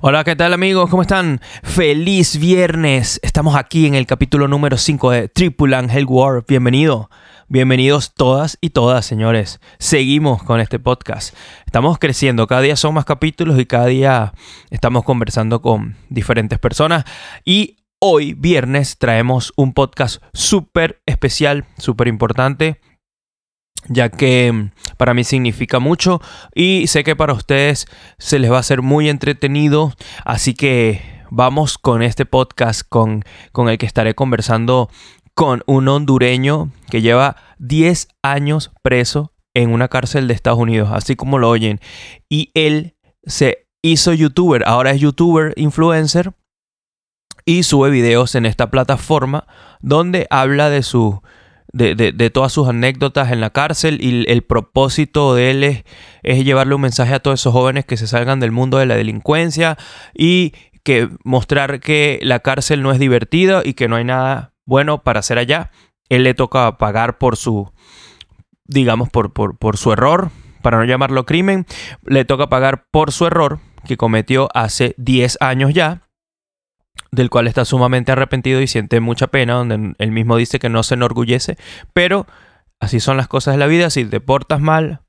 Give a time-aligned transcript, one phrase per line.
[0.00, 0.88] Hola, ¿qué tal amigos?
[0.90, 1.40] ¿Cómo están?
[1.64, 3.18] Feliz viernes.
[3.24, 6.44] Estamos aquí en el capítulo número 5 de Tripulan Hell War.
[6.46, 7.10] Bienvenido.
[7.48, 9.58] Bienvenidos todas y todas, señores.
[9.80, 11.34] Seguimos con este podcast.
[11.66, 14.34] Estamos creciendo, cada día son más capítulos y cada día
[14.70, 17.04] estamos conversando con diferentes personas.
[17.44, 22.80] Y hoy, viernes, traemos un podcast súper especial, súper importante
[23.88, 26.20] ya que mm, para mí significa mucho
[26.54, 27.86] y sé que para ustedes
[28.18, 29.92] se les va a hacer muy entretenido,
[30.24, 34.90] así que vamos con este podcast con, con el que estaré conversando
[35.34, 41.16] con un hondureño que lleva 10 años preso en una cárcel de Estados Unidos, así
[41.16, 41.80] como lo oyen,
[42.28, 46.32] y él se hizo youtuber, ahora es youtuber, influencer,
[47.44, 49.46] y sube videos en esta plataforma
[49.80, 51.22] donde habla de su
[51.72, 55.84] de, todas sus anécdotas en la cárcel y el propósito de él es,
[56.22, 58.96] es, llevarle un mensaje a todos esos jóvenes que se salgan del mundo de la
[58.96, 59.76] delincuencia
[60.14, 65.02] y que mostrar que la cárcel no es divertida y que no hay nada bueno
[65.02, 65.70] para hacer allá.
[66.08, 67.70] Él le toca pagar por su,
[68.64, 70.30] digamos, por, por, por su error,
[70.62, 71.66] para no llamarlo crimen,
[72.06, 76.07] le toca pagar por su error que cometió hace 10 años ya
[77.10, 80.82] del cual está sumamente arrepentido y siente mucha pena, donde él mismo dice que no
[80.82, 81.56] se enorgullece,
[81.92, 82.26] pero
[82.80, 85.00] así son las cosas de la vida, si te portas mal,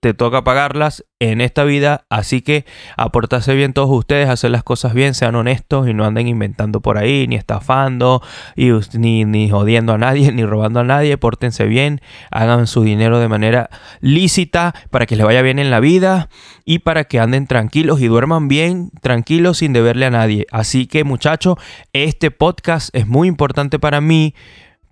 [0.00, 2.64] te toca pagarlas en esta vida, así que
[2.96, 6.96] aportarse bien todos ustedes, hacer las cosas bien, sean honestos y no anden inventando por
[6.96, 8.22] ahí, ni estafando,
[8.56, 13.18] y, ni, ni jodiendo a nadie, ni robando a nadie, pórtense bien, hagan su dinero
[13.18, 13.68] de manera
[14.00, 16.28] lícita para que les vaya bien en la vida
[16.64, 20.46] y para que anden tranquilos y duerman bien, tranquilos, sin deberle a nadie.
[20.50, 21.56] Así que muchachos,
[21.92, 24.34] este podcast es muy importante para mí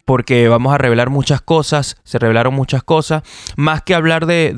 [0.05, 3.23] porque vamos a revelar muchas cosas, se revelaron muchas cosas,
[3.57, 4.55] más que hablar de,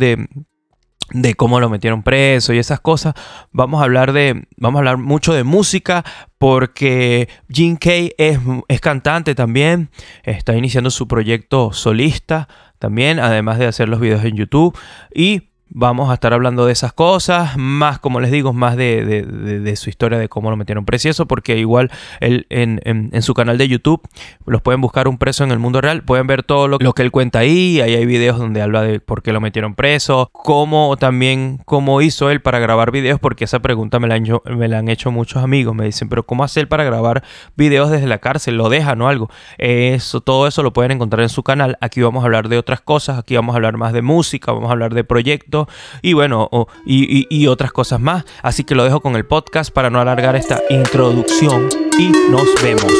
[1.10, 3.14] de, cómo lo metieron preso y esas cosas,
[3.52, 6.04] vamos a hablar de, vamos a hablar mucho de música,
[6.38, 9.90] porque Jim Kay es, es cantante también,
[10.22, 14.76] está iniciando su proyecto solista también, además de hacer los videos en YouTube
[15.14, 19.90] y Vamos a estar hablando de esas cosas, más como les digo, más de, su
[19.90, 24.00] historia de cómo lo metieron preso, porque igual él, en, su canal de YouTube
[24.46, 27.10] los pueden buscar un preso en el mundo real, pueden ver todo lo, que él
[27.10, 31.58] cuenta ahí, ahí hay videos donde habla de por qué lo metieron preso, cómo también,
[31.64, 34.24] cómo hizo él para grabar videos, porque esa pregunta me la, han,
[34.56, 37.24] me la han hecho muchos amigos, me dicen, pero ¿cómo hace él para grabar
[37.56, 38.56] videos desde la cárcel?
[38.56, 39.28] ¿Lo dejan o algo?
[39.58, 42.80] Eso, todo eso lo pueden encontrar en su canal, aquí vamos a hablar de otras
[42.80, 45.63] cosas, aquí vamos a hablar más de música, vamos a hablar de proyectos,
[46.02, 46.48] y bueno,
[46.84, 48.24] y, otras cosas más.
[48.42, 52.92] Así que lo dejo con el podcast para no alargar esta introducción y nos vemos.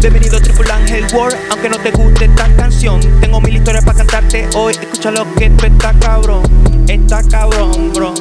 [0.00, 3.00] Bienvenido a Triple Angel World, aunque no te guste esta canción.
[3.20, 4.72] Tengo mil historias para cantarte hoy.
[4.74, 6.42] Escucha lo que tú está cabrón.
[6.88, 8.12] Está cabrón, bro.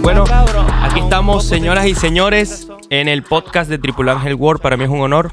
[0.00, 0.24] bueno,
[0.82, 4.62] aquí estamos, señoras y señores, en el podcast de Triple Angel World.
[4.62, 5.32] Para mí es un honor.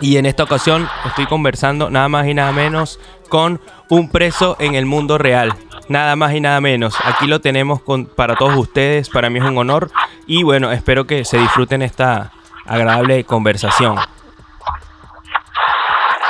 [0.00, 4.74] Y en esta ocasión estoy conversando nada más y nada menos con un preso en
[4.74, 5.56] el mundo real.
[5.88, 6.96] Nada más y nada menos.
[7.04, 9.08] Aquí lo tenemos con, para todos ustedes.
[9.10, 9.90] Para mí es un honor.
[10.26, 12.32] Y bueno, espero que se disfruten esta
[12.66, 13.98] agradable conversación.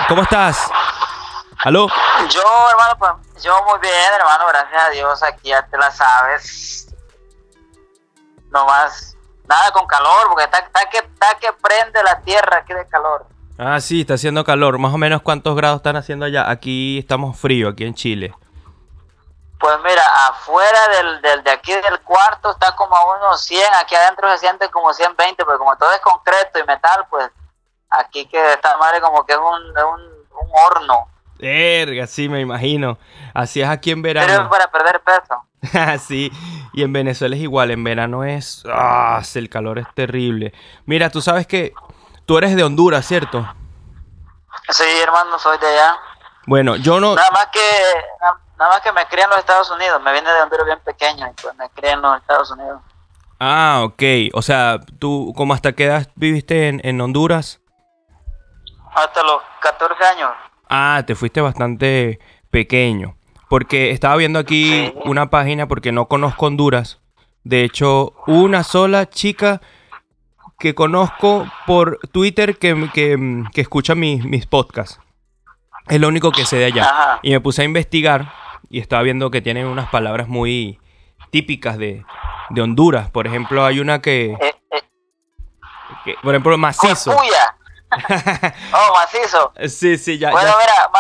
[0.09, 0.71] ¿Cómo estás?
[1.65, 1.89] ¿Aló?
[2.29, 5.23] Yo, hermano, pues, yo muy bien, hermano, gracias a Dios.
[5.23, 6.95] Aquí ya te la sabes.
[8.51, 9.17] No más,
[9.49, 13.27] nada con calor, porque está, está, que, está que prende la tierra aquí de calor.
[13.59, 14.79] Ah, sí, está haciendo calor.
[14.79, 16.51] Más o menos cuántos grados están haciendo allá.
[16.51, 18.35] Aquí estamos frío, aquí en Chile.
[19.59, 20.79] Pues mira, afuera
[21.23, 24.93] del, de aquí del cuarto está como a unos 100, aquí adentro se siente como
[24.93, 27.31] 120, pero como todo es concreto y metal, pues
[27.89, 31.09] aquí que está madre como que es un, un, horno.
[31.39, 32.99] Verga, sí, me imagino.
[33.33, 34.27] Así es aquí en verano.
[34.27, 35.99] Pero para perder peso.
[36.07, 36.31] sí,
[36.75, 38.65] y en Venezuela es igual, en verano es...
[38.71, 39.23] ¡Ah!
[39.35, 40.53] El calor es terrible.
[40.85, 41.73] Mira, tú sabes que
[42.27, 43.47] tú eres de Honduras, ¿cierto?
[44.71, 45.99] Sí, hermano, soy de allá.
[46.47, 47.15] Bueno, yo no...
[47.15, 47.61] Nada más que
[48.59, 50.01] Nada más que me crié en los Estados Unidos.
[50.03, 52.81] Me vine de Honduras bien pequeño y pues me crié en los Estados Unidos.
[53.41, 54.03] Ah, ok.
[54.33, 57.61] O sea, ¿tú cómo hasta qué edad viviste en, Honduras?
[58.95, 60.31] Hasta los 14 años.
[60.69, 62.21] Ah, te fuiste bastante
[62.51, 63.17] pequeño.
[63.49, 67.01] Porque estaba viendo aquí una página porque no conozco Honduras.
[67.43, 69.61] De hecho, una sola chica
[70.65, 74.99] que conozco por Twitter que, que, escucha mis, mis podcasts.
[75.89, 77.21] Es lo único que sé de allá.
[77.23, 78.33] Y me puse a investigar
[78.71, 80.81] y estaba viendo que tienen unas palabras muy
[81.31, 82.03] típicas de,
[82.57, 83.11] Honduras.
[83.11, 84.55] Por ejemplo, hay una que, eh,
[86.07, 86.15] eh.
[86.23, 87.11] por ejemplo, macizo.
[87.13, 89.53] oh, macizo.
[89.69, 90.31] Sí, sí, ya.
[90.31, 90.91] Bueno, mira,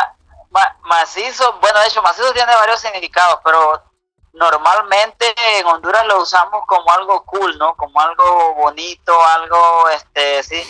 [0.82, 3.82] macizo, bueno, de hecho, macizo tiene varios significados, pero
[4.34, 5.26] normalmente
[5.58, 7.74] en Honduras lo usamos como algo cool, ¿no?
[7.76, 10.62] Como algo bonito, algo, este, sí,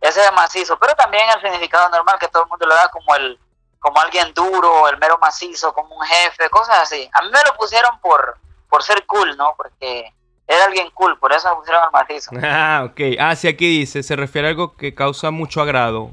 [0.00, 3.14] ese es macizo, pero también el significado normal que todo el mundo le da como
[3.16, 3.38] el,
[3.80, 7.08] como alguien duro, el mero macizo, como un jefe, cosas así.
[7.12, 8.38] A mí me lo pusieron por,
[8.68, 9.54] por ser cool, ¿no?
[9.56, 10.12] Porque
[10.46, 12.30] era alguien cool, por eso me pusieron el macizo.
[12.42, 13.00] Ah, ok.
[13.18, 16.12] Ah, sí, aquí dice, se refiere a algo que causa mucho agrado.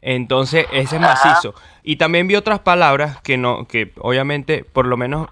[0.00, 1.14] Entonces, ese es Ajá.
[1.14, 1.54] macizo.
[1.82, 5.28] Y también vi otras palabras que no, que obviamente, por lo menos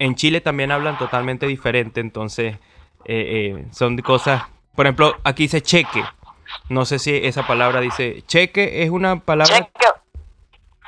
[0.00, 2.00] en Chile también hablan totalmente diferente.
[2.00, 2.54] Entonces,
[3.04, 4.42] eh, eh, son cosas.
[4.74, 6.04] Por ejemplo, aquí dice cheque.
[6.68, 8.22] No sé si esa palabra dice.
[8.26, 9.54] Cheque es una palabra.
[9.54, 9.86] Cheque,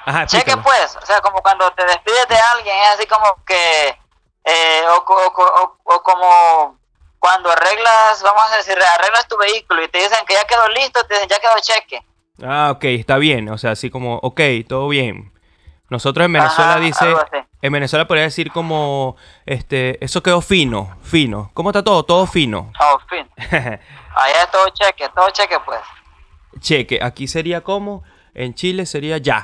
[0.05, 3.89] Ajá, cheque pues, o sea, como cuando te despides de alguien, es así como que,
[4.45, 5.33] eh, o, o
[5.63, 6.79] o- o como
[7.21, 11.05] cuando arreglas, vamos a decir, arreglas tu vehículo y te dicen que ya quedó listo,
[11.07, 12.05] te dicen ya quedó cheque.
[12.43, 13.49] Ah, ok, está bien.
[13.51, 15.33] O sea, así como, ok, todo bien.
[15.93, 17.15] Nosotros en Venezuela Ajá, dice,
[17.61, 21.51] en Venezuela podría decir como, este, eso quedó fino, fino.
[21.53, 22.03] ¿Cómo está todo?
[22.03, 22.73] Todo fino.
[22.81, 23.29] Oh, fin.
[23.37, 25.81] Allá es todo cheque, todo cheque pues.
[26.61, 29.43] Cheque, aquí sería como, en Chile sería ya.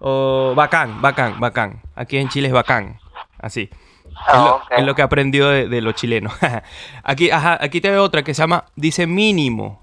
[0.00, 1.80] O bacán, bacán, bacán.
[1.94, 2.98] Aquí en Chile es bacán.
[3.38, 3.70] Así.
[4.16, 6.32] Ah, es, lo, es lo que he aprendido de, de los chilenos.
[7.04, 9.80] aquí, ajá, aquí te veo otra que se llama, dice mínimo.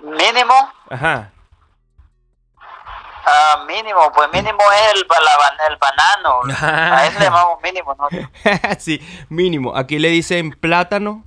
[0.00, 0.54] Mínimo,
[0.90, 1.30] Ajá.
[3.26, 6.40] Ah, mínimo, pues mínimo es el, la el banano.
[6.96, 8.08] A eso le llamamos mínimo, ¿no?
[8.78, 9.76] sí, mínimo.
[9.76, 11.24] Aquí le dicen plátano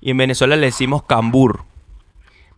[0.00, 1.64] y en Venezuela le decimos cambur.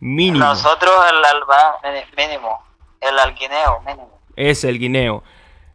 [0.00, 0.44] Mínimo.
[0.44, 1.78] Nosotros el alba,
[2.16, 2.62] mínimo,
[3.00, 4.18] el alquineo, mínimo.
[4.36, 5.22] Es el guineo.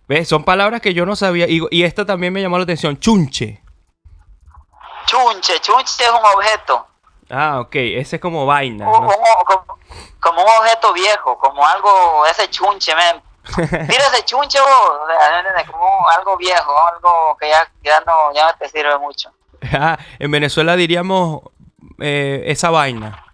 [0.07, 0.27] ¿Ves?
[0.27, 1.47] Son palabras que yo no sabía.
[1.47, 2.97] Y, y esta también me llamó la atención.
[2.99, 3.61] Chunche.
[5.05, 6.87] Chunche, chunche es un objeto.
[7.29, 7.75] Ah, ok.
[7.75, 8.87] Ese es como vaina.
[10.25, 13.21] Como un objeto viejo, como algo, ese chunche, men.
[13.87, 18.67] Mira ese chunche, vos, como algo viejo, algo que ya, ya, no, ya no te
[18.69, 19.31] sirve mucho.
[19.73, 21.41] Ah, en Venezuela diríamos
[21.99, 23.25] eh, esa vaina.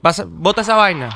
[0.00, 1.08] Pasa, bota esa vaina.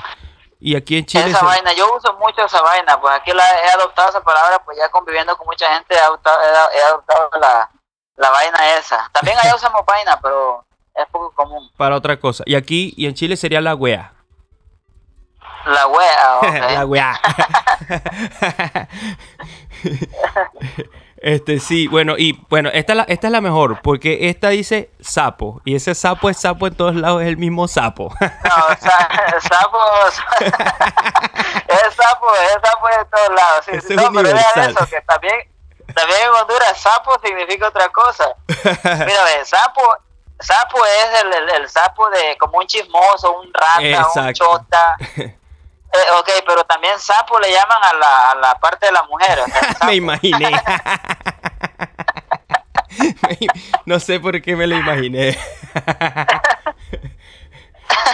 [0.58, 1.30] Y aquí en Chile.
[1.30, 4.58] esa se- vaina, yo uso mucho esa vaina, pues aquí la, he adoptado esa palabra,
[4.64, 6.38] pues ya conviviendo con mucha gente adoptado,
[6.72, 7.70] he adoptado la,
[8.16, 9.08] la vaina esa.
[9.12, 10.64] También allá usamos vaina, pero
[10.94, 11.70] es poco común.
[11.78, 12.42] Para otra cosa.
[12.46, 14.12] Y aquí y en Chile sería la wea.
[15.66, 16.72] La wea, ok.
[16.72, 17.20] la wea.
[21.22, 24.90] este sí, bueno, y bueno, esta es, la, esta es la mejor, porque esta dice
[25.00, 25.60] sapo.
[25.64, 28.12] Y ese sapo es sapo en todos lados, es el mismo sapo.
[28.20, 28.28] No,
[28.80, 29.08] sa-
[29.40, 29.78] sapo,
[30.08, 33.64] es sapo, es sapo de todos lados.
[33.66, 35.34] Sí, es no, pero vean eso, que también,
[35.94, 38.34] también en Honduras sapo significa otra cosa.
[38.48, 39.82] Mira, ve, sapo,
[40.38, 44.96] sapo es el, el, el sapo de como un chismoso, un rata, un chota.
[45.92, 49.40] Eh, ok, pero también sapo le llaman a la, a la parte de la mujer.
[49.40, 49.86] o sea, sapo.
[49.86, 50.50] me imaginé.
[53.86, 55.36] No sé por qué me lo imaginé.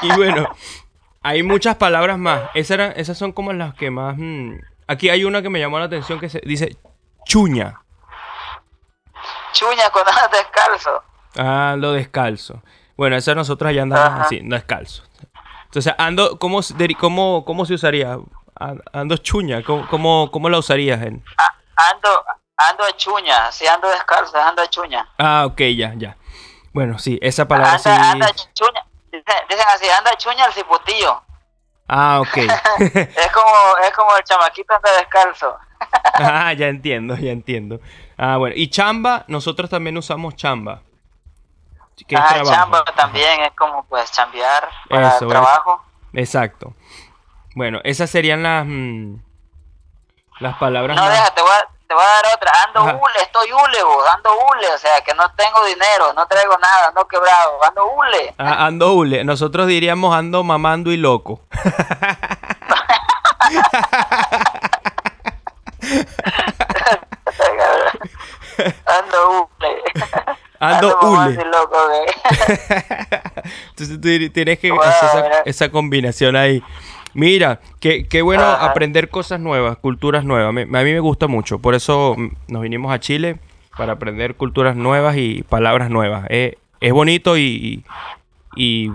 [0.03, 0.49] y bueno,
[1.23, 2.43] hay muchas palabras más.
[2.55, 4.15] Esas, eran- esas son como las que más...
[4.17, 4.55] mm,
[4.89, 6.77] Aquí hay una que me llamó la atención que se dice
[7.25, 7.81] chuña.
[9.53, 11.03] Chuña cuando andas descalzo.
[11.37, 12.63] Ah, lo descalzo.
[12.97, 14.23] Bueno, eso nosotros allá andamos Ajá.
[14.23, 15.03] así, descalzo.
[15.77, 16.61] Entonces, ando, ¿cómo,
[16.99, 18.19] cómo, cómo se usaría?
[18.95, 21.03] Ando chuña, ¿cómo, cómo, cómo la usarías?
[21.03, 21.23] En...
[21.37, 21.55] Ah,
[21.93, 22.09] ando,
[22.57, 25.07] ando a chuña, si ando descalzo, ando a chuña.
[25.19, 26.17] Ah, ok, ya, ya.
[26.73, 27.91] Bueno, sí, esa palabra Anda, sí.
[27.91, 28.87] anda chuña.
[29.13, 31.23] Dicen, dicen así, anda chuña el ciputillo.
[31.89, 32.37] Ah, ok.
[32.39, 35.59] Es como, es como el chamaquito anda descalzo.
[36.15, 37.81] ah, ya entiendo, ya entiendo.
[38.17, 38.55] Ah, bueno.
[38.57, 40.81] Y chamba, nosotros también usamos chamba.
[42.05, 45.31] Que Ah, chamba también es como pues chambear para Eso, el ¿ves?
[45.31, 45.83] trabajo.
[46.13, 46.75] Exacto.
[47.55, 49.15] Bueno, esas serían las mm,
[50.41, 52.53] las palabras No, más- deja, te voy, a, te voy a dar otra.
[52.67, 52.97] Ando Ajá.
[53.03, 56.89] hule, estoy hule, vos, ando hule, o sea que no tengo dinero, no traigo nada,
[56.89, 58.35] ando quebrado, ando hule.
[58.39, 59.25] Ah, ando hule.
[59.25, 61.41] Nosotros diríamos ando mamando y loco.
[68.87, 69.83] ando hule.
[70.61, 71.33] Hule.
[71.33, 71.77] y loco.
[73.71, 76.63] Entonces tú tienes que Wow, hacer esa, esa combinación ahí.
[77.15, 78.67] Mira, qué, qué bueno Ajá.
[78.67, 80.53] aprender cosas nuevas, culturas nuevas.
[80.53, 81.59] Me- a mí me gusta mucho.
[81.59, 83.39] Por eso mm, nos vinimos a Chile
[83.77, 86.27] para aprender culturas nuevas y palabras nuevas.
[86.29, 87.85] Eh, es bonito y,
[88.55, 88.91] y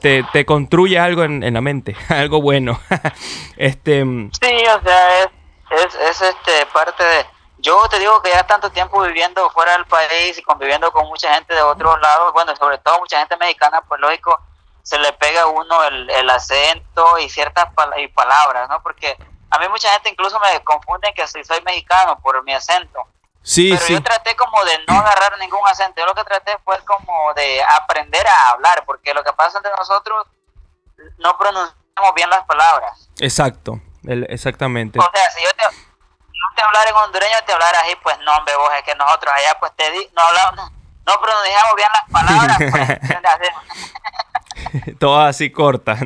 [0.00, 2.78] te, te construye algo en, en la mente, algo bueno.
[3.56, 5.28] este, mm, Sí, o sea, es,
[5.70, 7.24] es, es este parte de...
[7.62, 11.32] Yo te digo que ya tanto tiempo viviendo fuera del país y conviviendo con mucha
[11.34, 14.38] gente de otros lados, bueno, sobre todo mucha gente mexicana, pues lógico,
[14.82, 18.82] se le pega a uno el, el acento y ciertas pal- y palabras, ¿no?
[18.82, 19.16] Porque
[19.50, 23.06] a mí mucha gente incluso me confunden que si soy mexicano por mi acento.
[23.44, 23.92] Sí, pero sí.
[23.92, 26.00] yo traté como de no agarrar ningún acento.
[26.00, 29.72] Yo lo que traté fue como de aprender a hablar, porque lo que pasa entre
[29.78, 30.26] nosotros
[31.18, 33.08] no pronunciamos bien las palabras.
[33.20, 33.80] Exacto.
[34.04, 34.98] el- exactamente.
[34.98, 35.64] O sea, si yo te,
[36.54, 39.56] te hablara en hondureño, te hablara así, pues no, hombre, vos es que nosotros allá
[39.60, 40.70] pues te di, no hablamos,
[41.06, 42.58] no, pronunciamos bien las palabras.
[42.70, 42.98] pues,
[44.98, 46.00] Todas así cortas.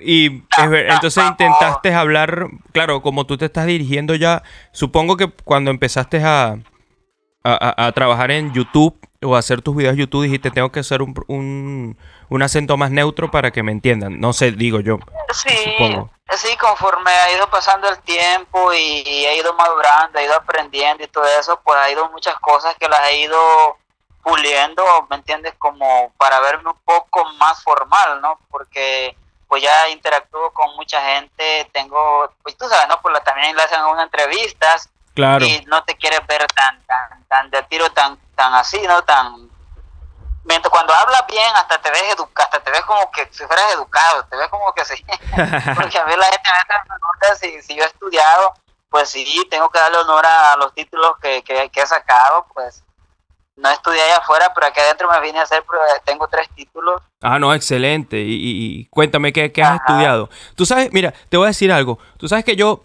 [0.00, 5.70] Y ver- entonces intentaste hablar, claro, como tú te estás dirigiendo ya, supongo que cuando
[5.70, 6.56] empezaste a,
[7.44, 11.02] a, a- a trabajar en YouTube o hacer tus videos YouTube dijiste tengo que hacer
[11.02, 11.98] un, un,
[12.30, 14.18] un acento más neutro para que me entiendan.
[14.18, 14.98] No sé, digo yo.
[15.32, 16.10] Sí, Supongo.
[16.36, 21.04] sí, conforme ha ido pasando el tiempo y, y he ido madurando, he ido aprendiendo
[21.04, 23.38] y todo eso, pues ha ido muchas cosas que las he ido
[24.22, 25.54] puliendo, ¿me entiendes?
[25.58, 28.38] Como para verme un poco más formal, ¿no?
[28.50, 29.16] Porque
[29.48, 33.00] pues ya interactúo con mucha gente, tengo, pues tú sabes, ¿no?
[33.02, 34.88] Pues la- también le hacen unas entrevistas
[35.20, 35.44] Claro.
[35.46, 39.02] y no te quieres ver tan, tan, tan de tiro, tan, tan así, ¿no?
[39.02, 39.48] Tan
[40.44, 43.72] mientras cuando hablas bien hasta te ves educado, hasta te ves como que si fueras
[43.72, 44.94] educado, te ves como que sí.
[45.76, 48.54] Porque a mí la gente a veces me pregunta si, si yo he estudiado,
[48.88, 52.82] pues sí, tengo que darle honor a los títulos que, que, que he sacado, pues
[53.56, 57.02] no estudié allá afuera, pero aquí adentro me vine a hacer, pero tengo tres títulos.
[57.20, 58.16] Ah, no, excelente.
[58.18, 59.76] Y, y- y cuéntame qué, qué has Ajá.
[59.86, 60.30] estudiado.
[60.56, 61.98] Tú sabes, mira, te voy a decir algo.
[62.16, 62.82] Tú sabes que yo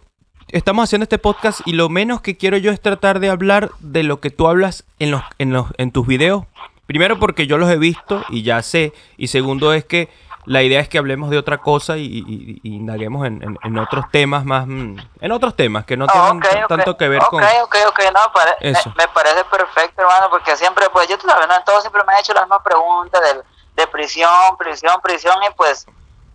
[0.57, 4.03] estamos haciendo este podcast y lo menos que quiero yo es tratar de hablar de
[4.03, 6.45] lo que tú hablas en los, en los, en tus videos.
[6.87, 8.93] Primero porque yo los he visto y ya sé.
[9.17, 10.09] Y segundo es que
[10.45, 13.77] la idea es que hablemos de otra cosa y, y- y indaguemos en, en- en
[13.79, 16.67] otros temas más, mm, en otros temas que no Ah, tengan ok, t- ok.
[16.69, 17.43] tanto que ver con.
[17.43, 18.89] ok, ok, no, pare- Eso.
[18.95, 21.55] Me, me parece perfecto, hermano, porque siempre, pues yo tú sabes, ¿no?
[21.65, 25.85] todos siempre me han hecho las mismas preguntas de, de prisión, prisión, prisión, y pues,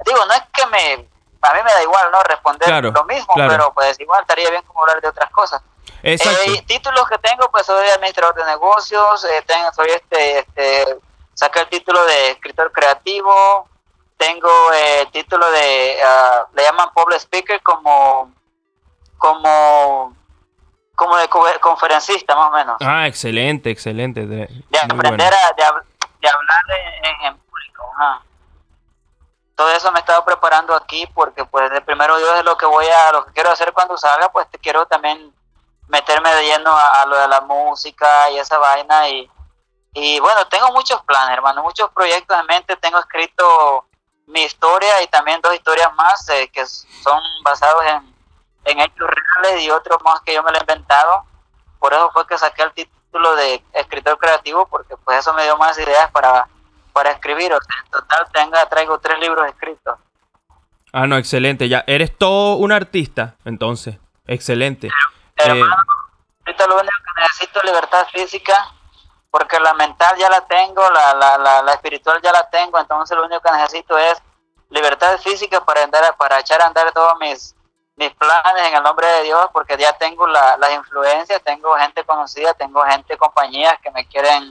[0.04, 1.08] digo, no es que me,
[1.42, 2.22] a mí me da igual, ¿no?
[2.22, 3.50] Responder Claro, lo mismo, claro.
[3.50, 5.62] pero pues igual estaría bien como hablar de otras cosas.
[6.02, 6.40] Exacto.
[6.52, 10.98] Eh, títulos que tengo, pues soy administrador de negocios, eh, tengo, soy este, este,
[11.34, 13.68] saqué el título de escritor creativo,
[14.16, 18.32] tengo eh, el título de, ah, le llaman public speaker como,
[19.18, 20.14] como,
[20.94, 24.26] como de co- conferencista más o menos, Ah, excelente, excelente.
[24.26, 24.48] de-
[24.82, 25.24] aprender bueno.
[25.24, 25.84] a, de, hab-
[26.20, 27.82] de hablar en, en- en público.
[27.98, 28.22] ajá.
[29.60, 32.64] Todo eso me he estado preparando aquí porque pues de primero Dios es lo que
[32.64, 35.34] voy a, lo que quiero hacer cuando salga, pues te quiero también
[35.86, 39.30] meterme de lleno a, a lo de la música y esa vaina y,
[39.92, 43.84] y bueno, tengo muchos planes, hermano, muchos proyectos en mente, tengo escrito
[44.28, 48.16] mi historia y también dos historias más eh, que son basados en,
[48.64, 51.22] en hechos reales y otros más que yo me lo he inventado.
[51.78, 55.58] Por eso fue que saqué el título de escritor creativo porque pues eso me dio
[55.58, 56.48] más ideas para,
[56.90, 57.52] para escribir.
[57.52, 59.98] O sea, en total tenga, traigo tres libros escritos.
[60.92, 61.68] Ah, no, excelente.
[61.68, 63.98] Ya eres todo un artista, entonces.
[64.26, 64.88] Excelente.
[64.88, 64.90] Eh,
[65.36, 65.76] Hermano,
[66.46, 68.74] ahorita lo único que necesito es libertad física,
[69.30, 73.16] porque la mental ya la tengo, la, la, la, la espiritual ya la tengo, entonces
[73.16, 74.20] lo único que necesito es
[74.70, 77.54] libertad física para andar, para echar a andar todos mis,
[77.96, 82.04] mis planes en el nombre de Dios, porque ya tengo la, las influencias, tengo gente
[82.04, 84.50] conocida, tengo gente, compañías que me quieren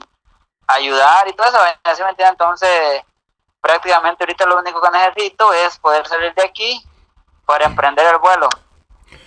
[0.69, 1.57] ayudar y todo eso,
[1.95, 2.31] ¿sí me entiendes?
[2.31, 3.01] Entonces,
[3.61, 6.81] prácticamente ahorita lo único que necesito es poder salir de aquí
[7.45, 8.47] para emprender el vuelo,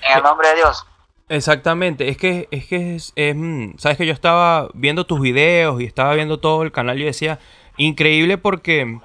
[0.03, 0.87] en el nombre de Dios.
[1.29, 5.81] Exactamente, es que es que es, es, mm, sabes que yo estaba viendo tus videos
[5.81, 7.39] y estaba viendo todo el canal y decía,
[7.77, 9.01] increíble porque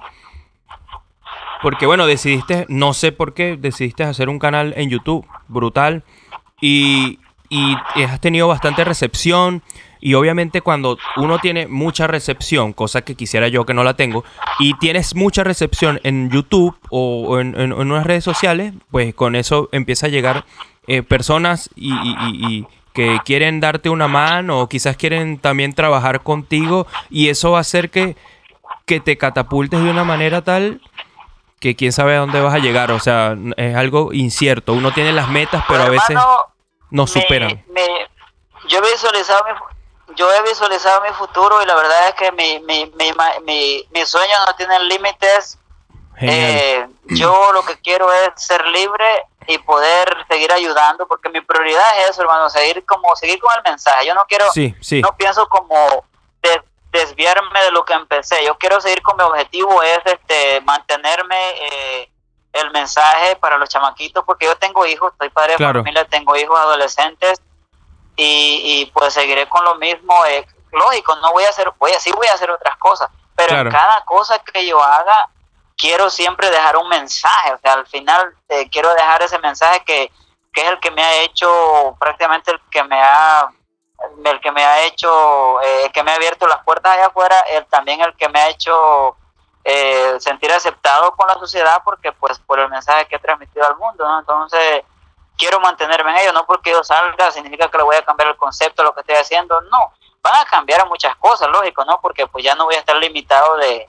[1.62, 6.04] porque bueno, decidiste, no sé por qué, decidiste hacer un canal en YouTube, brutal
[6.60, 7.18] y
[7.48, 9.62] y has tenido bastante recepción
[10.00, 14.24] y obviamente cuando uno tiene mucha recepción, cosa que quisiera yo que no la tengo,
[14.58, 19.14] y tienes mucha recepción en YouTube o, o en, en- en unas redes sociales, pues
[19.14, 20.44] con eso empieza a llegar
[20.86, 25.72] eh, personas y, y- y- y que quieren darte una mano o quizás quieren también
[25.74, 28.16] trabajar contigo y eso va a hacer que,
[28.86, 30.80] que te catapultes de una manera tal
[31.60, 32.90] que quién sabe a dónde vas a llegar.
[32.92, 34.72] O sea, es algo incierto.
[34.72, 36.28] Uno tiene las metas, pero a veces Hermano,
[36.90, 37.62] nos me- superan.
[37.72, 39.42] me- yo, he visualizado
[40.16, 43.12] yo he visualizado mi futuro y la verdad es que mi, mi, mi,
[43.44, 45.58] mi- mis sueños no tienen límites.
[46.20, 51.84] Eh, yo lo que quiero es ser libre y poder seguir ayudando porque mi prioridad
[52.00, 54.06] es eso, hermano, seguir como seguir con el mensaje.
[54.06, 55.00] Yo no quiero, sí, sí.
[55.00, 56.04] no pienso como
[56.42, 56.58] des-
[56.90, 58.44] desviarme de lo que empecé.
[58.44, 62.10] Yo quiero seguir con mi objetivo es este mantenerme eh,
[62.52, 65.80] el mensaje para los chamaquitos porque yo tengo hijos, estoy padre de Claro.
[65.80, 67.40] familia, tengo hijos adolescentes
[68.18, 70.26] y, y pues seguiré con lo mismo.
[70.26, 73.48] eh, lógico, no voy a hacer, voy a, sí voy a hacer otras cosas, pero
[73.48, 73.70] Claro.
[73.70, 75.30] en cada cosa que yo haga
[75.76, 80.10] quiero siempre dejar un mensaje, o sea, al final eh, quiero dejar ese mensaje que,
[80.52, 83.48] que es el que me ha hecho prácticamente el que me ha
[84.24, 87.64] el que me ha hecho, eh, que me ha abierto las puertas allá afuera, el,
[87.66, 89.16] también el que me ha hecho
[89.64, 93.76] eh, sentir aceptado con la sociedad porque pues por el mensaje que he transmitido al
[93.76, 94.20] mundo, ¿no?
[94.20, 94.82] Entonces
[95.38, 98.36] quiero mantenerme en ello, no porque yo salga significa que le voy a cambiar el
[98.36, 101.98] concepto de lo que estoy haciendo, no, van a cambiar muchas cosas, lógico, ¿no?
[102.02, 103.88] Porque pues ya no voy a estar limitado de,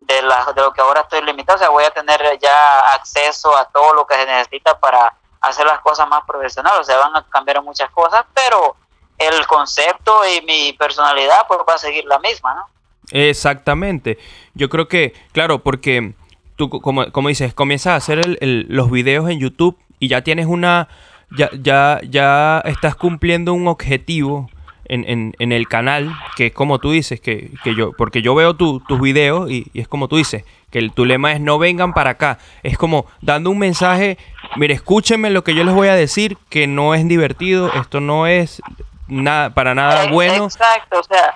[0.00, 3.56] de, la, de lo que ahora estoy limitado, o sea, voy a tener ya acceso
[3.56, 7.16] a todo lo que se necesita para hacer las cosas más profesionales, o sea, van
[7.16, 8.76] a cambiar muchas cosas, pero
[9.18, 12.66] el concepto y mi personalidad pues va a seguir la misma, ¿no?
[13.12, 14.18] Exactamente.
[14.54, 16.14] Yo creo que, claro, porque
[16.56, 20.88] tú, como, como dices, comienzas a hacer los videos en YouTube y ya tienes una,
[21.30, 24.50] ya, ya, ya estás cumpliendo un objetivo
[24.86, 28.54] en, en, el canal, que es como tú dices, que, que yo, porque yo veo
[28.54, 32.10] tus videos y, es como tú dices, que el, tu lema es no vengan para
[32.10, 32.38] acá.
[32.64, 34.18] Es como dando un mensaje,
[34.56, 38.26] mire, escúchenme lo que yo les voy a decir, que no es divertido, esto no
[38.26, 38.60] es
[39.06, 40.46] nada, para nada bueno.
[40.46, 41.34] Exacto, o sea,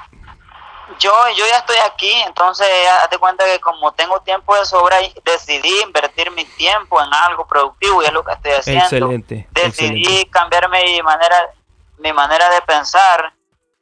[0.98, 2.68] yo, yo ya estoy aquí, entonces
[3.02, 8.02] hazte cuenta que como tengo tiempo de sobra, decidí invertir mi tiempo en algo productivo
[8.02, 8.84] y es lo que estoy haciendo.
[8.84, 9.48] Excelente.
[9.52, 11.50] Decidí cambiar mi manera,
[11.98, 13.32] mi manera de pensar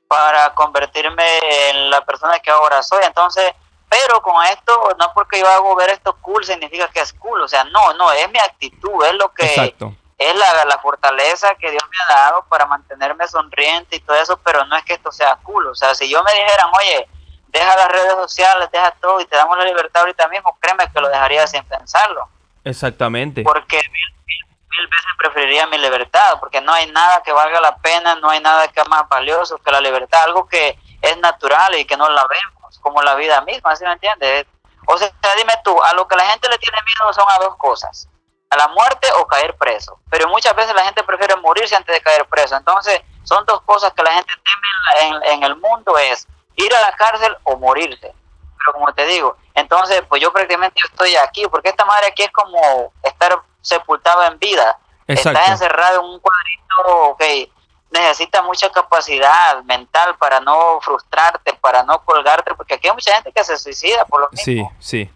[0.09, 1.25] para convertirme
[1.71, 3.02] en la persona que ahora soy.
[3.04, 3.52] Entonces,
[3.88, 7.40] pero con esto, no porque yo hago ver esto cool, significa que es cool.
[7.42, 9.75] O sea, no, no, es mi actitud, es lo que
[10.23, 14.37] es la, la fortaleza que Dios me ha dado para mantenerme sonriente y todo eso,
[14.45, 15.67] pero no es que esto sea cool.
[15.69, 17.09] O sea, si yo me dijeran, oye,
[17.49, 21.00] deja las redes sociales, deja todo y te damos la libertad ahorita mismo, créeme que
[21.00, 22.29] lo dejaría sin pensarlo.
[22.64, 23.43] Exactamente.
[23.43, 28.31] Porque mil veces preferiría mi libertad, porque no hay nada que valga la pena, no
[28.31, 32.09] hay nada que más valioso que la libertad, algo que es natural y que no
[32.09, 34.47] la vemos, como la vida misma, ¿sí me entiendes?
[34.87, 37.57] O sea, dime tú, a lo que la gente le tiene miedo son a dos
[37.57, 38.09] cosas,
[38.52, 42.00] a la muerte o caer preso, pero muchas veces la gente prefiere morirse antes de
[42.00, 46.26] caer preso, entonces son dos cosas que la gente teme en, en el mundo, es
[46.56, 48.12] ir a la cárcel o morirse,
[48.59, 52.32] pero como te digo, entonces pues yo prácticamente estoy aquí, porque esta madre aquí es
[52.32, 54.79] como estar sepultado en vida.
[55.07, 57.50] Estás encerrado en un cuadrito que
[57.90, 63.33] necesita mucha capacidad mental para no frustrarte, para no colgarte, porque aquí hay mucha gente
[63.33, 64.72] que se suicida por lo mismo.
[64.81, 65.11] Sí, sí.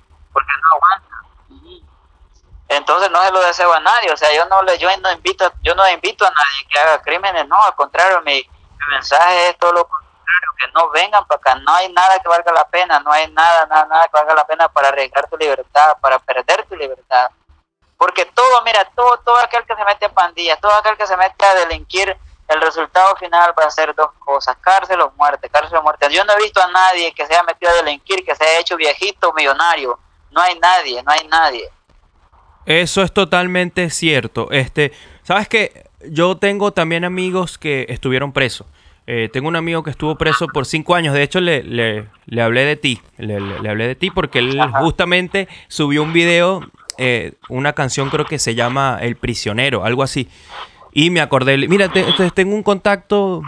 [2.87, 5.53] Entonces no se lo deseo a nadie, o sea, yo no le yo no invito
[5.61, 9.59] yo no invito a nadie que haga crímenes, no, al contrario, mi, mi mensaje es
[9.59, 13.01] todo lo contrario, que no vengan para acá, no hay nada que valga la pena,
[13.01, 16.64] no hay nada, nada, nada que valga la pena para arriesgar tu libertad, para perder
[16.68, 17.29] tu libertad.
[17.99, 21.16] Porque todo, mira, todo, todo aquel que se mete a pandillas, todo aquel que se
[21.16, 25.79] mete a delinquir, el resultado final va a ser dos cosas, cárcel o muerte, cárcel
[25.79, 26.07] o muerte.
[26.12, 28.61] Yo no he visto a nadie que se haya metido a delinquir, que se haya
[28.61, 29.99] hecho viejito, millonario.
[30.31, 31.68] No hay nadie, no hay nadie.
[32.66, 34.50] Eso es totalmente cierto.
[34.50, 38.66] Este, sabes que yo tengo también amigos que estuvieron presos.
[39.07, 41.14] Eh, tengo un amigo que estuvo preso por cinco años.
[41.14, 43.00] De hecho, le, le, hablé de ti.
[43.18, 46.62] Le, le, hablé de ti porque él justamente subió un video
[46.98, 50.29] eh, una canción creo que se llama El prisionero, algo así.
[50.92, 51.90] Y me acordé, mira,
[52.35, 53.42] tengo un contacto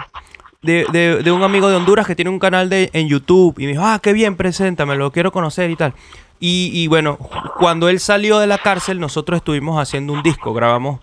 [0.61, 3.59] de, un amigo de Honduras que tiene un canal de, en YouTube.
[3.59, 5.95] Y me dijo, ah, qué bien, preséntame, lo quiero conocer y tal.
[6.41, 7.17] Y, bueno,
[7.59, 11.01] cuando él salió de la cárcel, nosotros estuvimos haciendo un disco, grabamos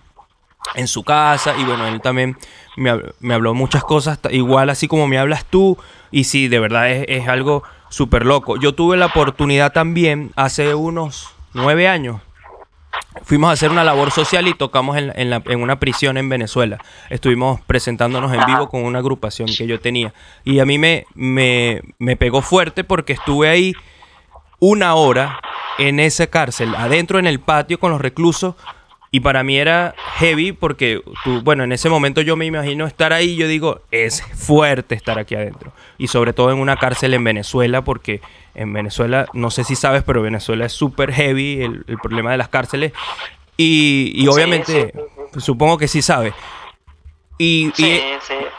[0.73, 2.37] en su casa y bueno, él también
[2.75, 5.77] me, me habló muchas cosas, igual así como me hablas tú.
[6.11, 8.57] Y sí, de verdad es, algo súper loco.
[8.57, 12.21] Yo tuve la oportunidad también hace unos nueve años
[13.23, 16.79] fuimos a hacer una labor social y tocamos en, en, una prisión en Venezuela.
[17.09, 20.13] Estuvimos presentándonos en vivo con una agrupación que yo tenía.
[20.43, 23.73] Y a mí me, me, me pegó fuerte porque estuve ahí
[24.59, 25.39] una hora
[25.77, 28.55] en esa cárcel, adentro en el patio con los reclusos,
[29.15, 33.13] y para mí era heavy porque, tú, bueno, en ese momento yo me imagino estar
[33.13, 35.71] ahí yo digo, es fuerte estar aquí adentro.
[35.97, 38.19] Y sobre todo en una cárcel en Venezuela porque
[38.55, 42.49] en Venezuela, no sé si sabes, pero Venezuela es súper heavy el, problema de las
[42.49, 42.91] cárceles.
[43.55, 44.91] Y, obviamente,
[45.37, 46.33] supongo que sí sabes.
[47.37, 47.71] Y,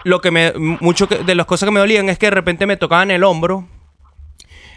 [0.05, 2.79] lo que me, mucho de las cosas que me dolían es que de repente me
[2.79, 3.67] tocaban el hombro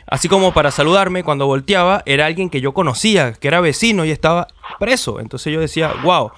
[0.09, 4.11] Así como para saludarme, cuando volteaba, era alguien que yo conocía, que era vecino y
[4.11, 4.47] estaba
[4.79, 5.19] preso.
[5.19, 6.31] Entonces yo decía, wow.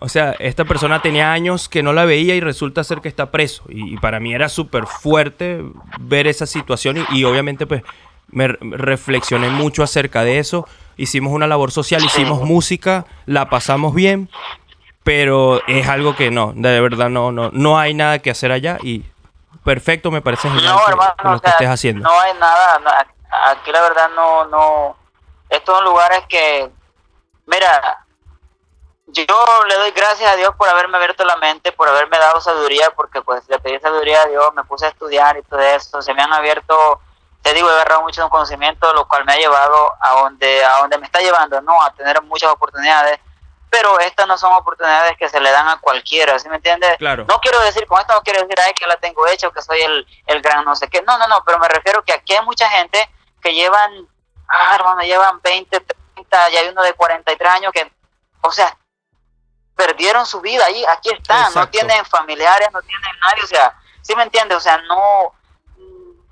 [0.00, 3.32] O sea, esta persona tenía años que no la veía y resulta ser que está
[3.32, 3.64] preso.
[3.68, 5.64] Y, para mí era súper fuerte
[5.98, 7.82] ver esa situación y, obviamente pues
[8.30, 10.68] me reflexioné mucho acerca de eso.
[10.96, 14.28] Hicimos una labor social, hicimos música, la pasamos bien,
[15.02, 18.78] pero es algo que no, de verdad no, no, no hay nada que hacer allá
[18.82, 19.02] y
[19.68, 22.08] perfecto, me parece genial no, hermano, lo que estés haciendo.
[22.08, 22.80] No hay nada,
[23.52, 24.96] aquí la verdad no, no,
[25.50, 26.70] estos son lugares que,
[27.44, 28.06] mira,
[29.08, 29.26] yo
[29.68, 33.20] le doy gracias a Dios por haberme abierto la mente, por haberme dado sabiduría, porque
[33.20, 36.22] pues le pedí sabiduría a Dios, me puse a estudiar y todo eso, se me
[36.22, 37.02] han abierto,
[37.42, 40.96] te digo, he agarrado mucho conocimiento, lo cual me ha llevado a donde, a donde
[40.96, 41.82] me está llevando, ¿no?
[41.82, 43.20] A tener muchas oportunidades,
[43.70, 46.96] pero estas no son oportunidades que se le dan a cualquiera, ¿sí me entiendes?
[46.98, 47.24] Claro.
[47.28, 49.62] No quiero decir, con esto no quiero decir, ay, que la tengo hecha o que
[49.62, 52.34] soy el, el gran no sé qué, no, no, no, pero me refiero que aquí
[52.34, 53.08] hay mucha gente
[53.40, 54.08] que llevan,
[54.48, 57.90] ah, hermano, llevan 20, 30, ya hay uno de 43 años que,
[58.42, 58.76] o sea,
[59.76, 64.14] perdieron su vida ahí, aquí están, no tienen familiares, no tienen nadie, o sea, ¿sí
[64.16, 64.56] me entiendes?
[64.56, 65.34] O sea, no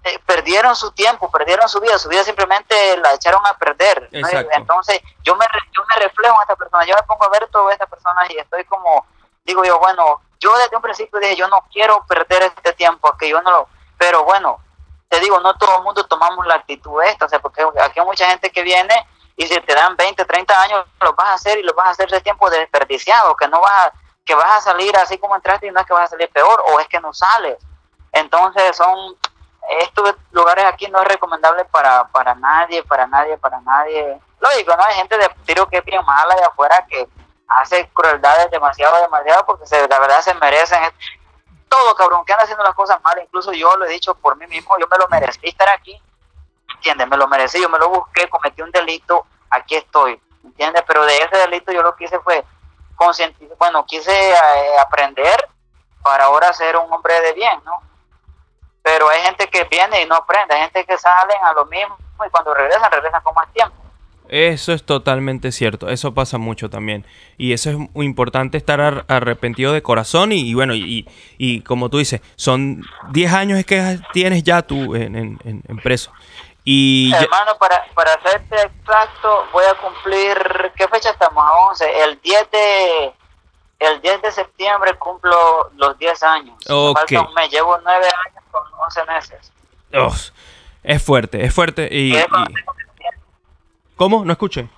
[0.06, 4.08] eh, perdieron su tiempo, perdieron su vida, su vida simplemente la echaron a perder.
[4.12, 7.72] Entonces, yo me, yo me reflejo en esta persona, yo me pongo a ver todas
[7.72, 9.04] estas personas y estoy como,
[9.44, 13.28] digo yo, bueno, yo desde un principio dije, yo no quiero perder este tiempo, que
[13.28, 14.60] yo no lo, pero bueno,
[15.08, 18.06] te digo, no todo el mundo tomamos la actitud esta, o sea, porque aquí hay
[18.06, 18.94] mucha gente que viene
[19.36, 21.90] y si te dan 20, 30 años, lo vas a hacer y lo vas a
[21.90, 23.92] hacer de tiempo desperdiciado, que no vas a,
[24.24, 26.62] que vas a salir así como entraste y no es que vas a salir peor,
[26.68, 27.58] o es que no sales.
[28.12, 29.16] Entonces son,
[29.80, 34.20] estos lugares aquí no es recomendable para, para nadie, para nadie, para nadie.
[34.40, 34.84] Lógico, ¿no?
[34.84, 37.08] Hay gente de tiro que es bien mala de afuera que
[37.48, 40.80] hace crueldades demasiado, demasiado, porque se, la verdad se merecen
[41.68, 44.46] todo, cabrón, que anda haciendo las cosas mal, incluso yo lo he dicho por mí
[44.46, 46.00] mismo, yo me lo merecí estar aquí,
[46.74, 47.08] ¿entiendes?
[47.08, 50.84] Me lo merecí, yo me lo busqué, cometí un delito, aquí estoy, ¿entiendes?
[50.86, 52.44] Pero de ese delito yo lo que hice fue
[53.58, 55.48] bueno, quise eh, aprender
[56.02, 57.82] para ahora ser un hombre de bien, ¿no?
[58.86, 61.96] Pero hay gente que viene y no aprende, hay gente que salen a lo mismo
[62.24, 63.74] y cuando regresan, regresan con más tiempo.
[64.28, 67.04] Eso es totalmente cierto, eso pasa mucho también.
[67.36, 71.62] Y eso es muy importante estar ar- arrepentido de corazón y, y bueno, y, y
[71.62, 76.12] como tú dices, son 10 años es que tienes ya tú en, en- en- preso.
[76.64, 81.44] Y ya- Hermano, para, para hacerte exacto, voy a cumplir, ¿qué fecha estamos?
[81.44, 83.12] A 11, el 10 de,
[83.78, 86.56] el 10 de septiembre cumplo los 10 años.
[86.68, 86.98] Me Ok.
[86.98, 89.52] Falta un mes, llevo 9 años con 11 meses.
[89.92, 90.32] ugh,
[90.82, 91.88] es fuerte, es fuerte.
[91.90, 92.14] Y,
[93.96, 94.24] ¿Cómo?
[94.24, 94.68] No escuché.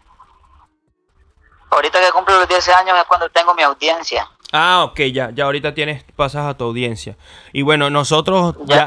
[1.71, 4.29] Ahorita que cumplo los 10 años es cuando tengo mi audiencia.
[4.53, 7.17] Ah, ok, ya, ya ahorita tienes, pasas a tu audiencia.
[7.53, 8.87] Y bueno, nosotros Ya,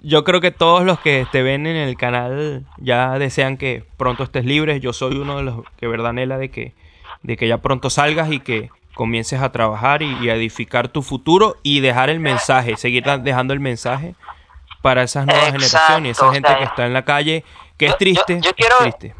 [0.00, 4.24] yo creo que todos los que te ven en el canal ya desean que pronto
[4.24, 4.80] estés libre.
[4.80, 6.74] Yo soy uno de los que verdad anhela de que,
[7.22, 11.02] de que ya pronto salgas y que comiences a trabajar y, y a edificar tu
[11.02, 14.14] futuro y dejar el mensaje, seguir dejando el mensaje
[14.82, 17.44] para esas nuevas Exacto, generaciones, esa o gente sea, que está en la calle,
[17.78, 19.14] que es yo- triste, yo quiero- triste.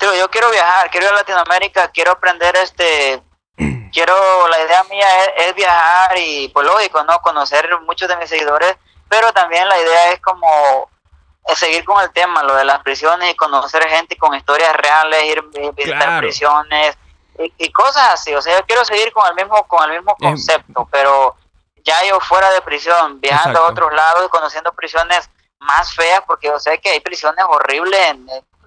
[0.00, 3.20] Yo quiero viajar, quiero ir a Latinoamérica, quiero aprender este,
[3.92, 4.14] quiero,
[4.48, 7.18] la idea mía es, es viajar y pues lógico, ¿no?
[7.18, 8.76] Conocer muchos de mis seguidores,
[9.08, 10.88] pero también la idea es como
[11.48, 15.24] eh, seguir con el tema, lo de las prisiones y conocer gente con historias reales,
[15.24, 16.18] ir a visitar Claro.
[16.20, 16.96] prisiones
[17.38, 20.12] y, y cosas así, o sea, yo quiero seguir con el mismo, con el mismo
[20.18, 21.36] Es- concepto, pero
[21.84, 26.48] ya yo fuera de prisión, viajando a otros lados y conociendo prisiones más feas, porque
[26.48, 28.26] yo sé que hay prisiones horribles, en-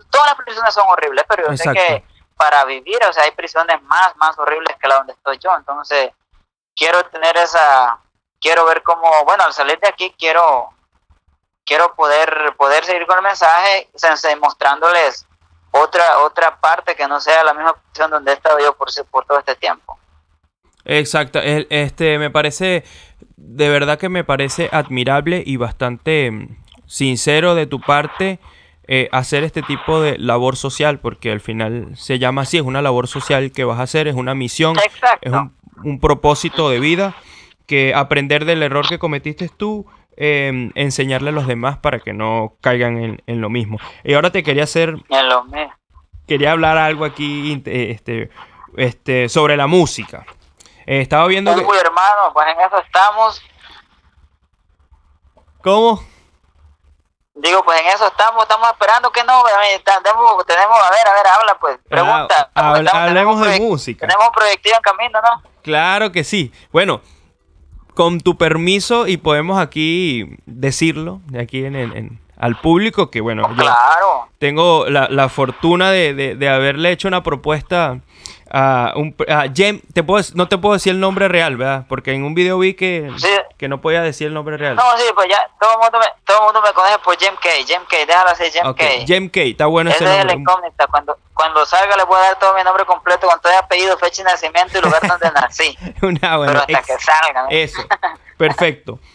[0.10, 1.80] todas las prisiones son horribles, pero yo Exacto.
[1.80, 2.04] sé que
[2.36, 6.12] para vivir, o sea, hay prisiones más, más horribles que la donde estoy yo, entonces
[6.76, 8.00] quiero tener esa,
[8.40, 10.70] quiero ver cómo, bueno, al salir de aquí quiero,
[11.66, 13.90] quiero poder, poder seguir con el mensaje,
[14.40, 15.28] mostrándoles
[15.72, 19.26] otra, otra parte que no sea la misma prisión donde he estado yo por, por
[19.26, 19.98] todo este tiempo.
[20.84, 22.84] Exacto, este me parece,
[23.38, 28.40] de verdad que me parece admirable y bastante mm, sincero de tu parte
[28.88, 32.82] eh, hacer este tipo de labor social, porque al final se llama así, es una
[32.82, 35.20] labor social que vas a hacer, es una misión, Exacto.
[35.22, 37.16] es un, un propósito de vida,
[37.68, 39.86] que aprender del error que cometiste tú,
[40.18, 43.78] eh, enseñarle a los demás para que no caigan en, en lo mismo.
[44.04, 44.96] Y ahora te quería hacer
[46.28, 48.30] quería hablar algo aquí eh, este,
[48.78, 50.26] este, sobre la música.
[50.86, 51.62] Eh, estaba viendo que...
[51.62, 53.42] Hermano, pues en eso estamos.
[55.64, 56.04] ¿Cómo?
[57.34, 59.44] Digo, pues en eso estamos, estamos esperando que no,
[59.84, 62.52] ta- tenemos, tenemos, a ver, a ver, habla pues, pregunta.
[62.54, 64.06] Ah, Porque estamos- hablemos de música.
[64.08, 65.44] Tenemos un proyectivo en camino, ¿no?
[65.64, 66.52] Claro que sí.
[66.72, 67.02] Bueno,
[68.02, 73.48] con tu permiso y podemos aquí decirlo, de aquí en, en- al público, que bueno,
[73.50, 74.28] yo Claro.
[74.40, 78.00] tengo la, la fortuna de, de- de haberle hecho una propuesta
[78.54, 79.16] a un...
[79.30, 81.86] A Jem, te puedo, no te puedo decir el nombre real, ¿verdad?
[81.88, 83.30] Porque en un video vi que, Sí.
[83.58, 84.76] que no podía decir el nombre real.
[84.76, 87.34] No, sí, pues ya, todo el mundo me, todo el mundo me conoce por Jim
[87.42, 87.50] K.
[87.66, 88.86] Jim K, déjalo así, Jim Ok, K.
[89.08, 90.42] Jem K, está bueno ese Ese es el nombre.
[90.42, 90.88] incógnita.
[90.88, 93.98] Cuando, cuando salga le voy a dar todo mi nombre completo con todo el apellido,
[94.00, 95.78] fecha de nacimiento y lugar donde nací.
[96.02, 96.52] Una buena.
[96.52, 97.44] Pero hasta ex- que salga.
[97.44, 97.48] ¿no?
[97.52, 97.82] Eso,
[98.38, 99.00] perfecto.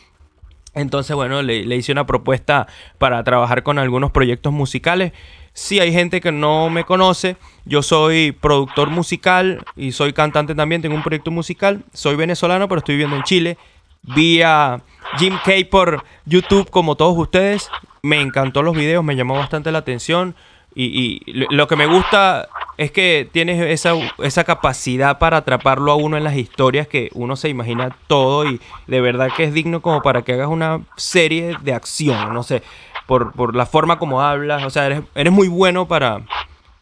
[0.77, 5.13] Entonces, bueno, le, hice una propuesta para trabajar con algunos proyectos musicales.
[5.55, 7.39] Sí, hay gente que no me conoce.
[7.65, 10.83] Yo soy productor musical y soy cantante también.
[10.83, 11.83] Tengo un proyecto musical.
[11.95, 13.57] Soy venezolano, pero estoy viviendo en Chile.
[14.03, 14.83] Vi a
[15.19, 17.71] Jim Kay por YouTube, como todos ustedes.
[18.03, 20.37] Me encantó los videos, me llamó bastante la atención.
[20.79, 26.19] Y, lo que me gusta es que tienes esa, esa capacidad para atraparlo a uno
[26.19, 30.03] en las historias que uno se imagina todo y de verdad que es digno como
[30.03, 32.63] para que hagas una serie de acción, no sé,
[33.07, 36.21] por, por la forma como hablas, o sea, eres, eres muy bueno para,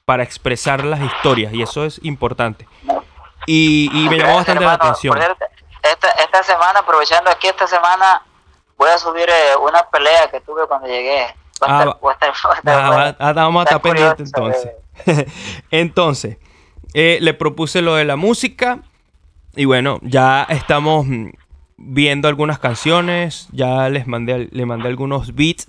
[0.05, 2.67] para expresar las historias y eso es importante.
[3.47, 5.17] Y, me llamó bastante la atención.
[5.83, 8.23] Esta, esta semana, aprovechando aquí esta semana,
[8.77, 11.33] voy a subir eh, una pelea que tuve cuando llegué
[13.35, 14.71] vamos a estar pendientes entonces.
[15.71, 16.39] entonces,
[16.95, 18.81] eh, le propuse lo de la música.
[19.57, 21.07] Y bueno, ya estamos
[21.77, 23.49] viendo algunas canciones.
[23.53, 25.69] Ya les mandé, le mandé algunos beats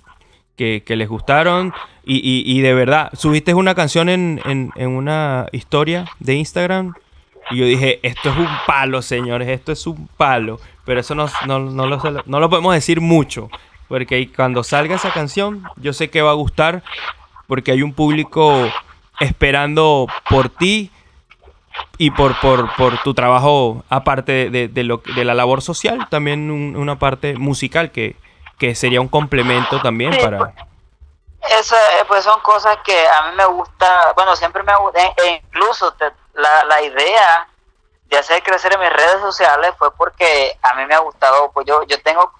[0.55, 1.73] que, les gustaron.
[2.03, 6.93] Y, de verdad, subiste una canción en, una historia de Instagram.
[7.51, 10.59] Y yo dije, esto es un palo, señores, esto es un palo.
[10.83, 13.49] Pero eso no, no, no, lo, no lo podemos decir mucho.
[13.87, 16.83] Porque cuando salga esa canción, yo sé que va a gustar.
[17.47, 18.67] Porque hay un público
[19.19, 20.91] esperando por ti
[21.97, 27.35] y por, por, tu trabajo, aparte de, lo, de la labor social, también una parte
[27.35, 28.15] musical que,
[28.73, 30.37] sería un complemento también para...
[30.39, 30.53] Pues,
[31.59, 35.13] eso, eh, pues son cosas que a mí me gusta, bueno, siempre me gusta, e,
[35.23, 35.95] e incluso
[36.33, 37.47] la, la idea
[38.05, 41.67] de hacer crecer en mis redes sociales fue porque a mí me ha gustado, pues
[41.67, 42.31] yo, yo tengo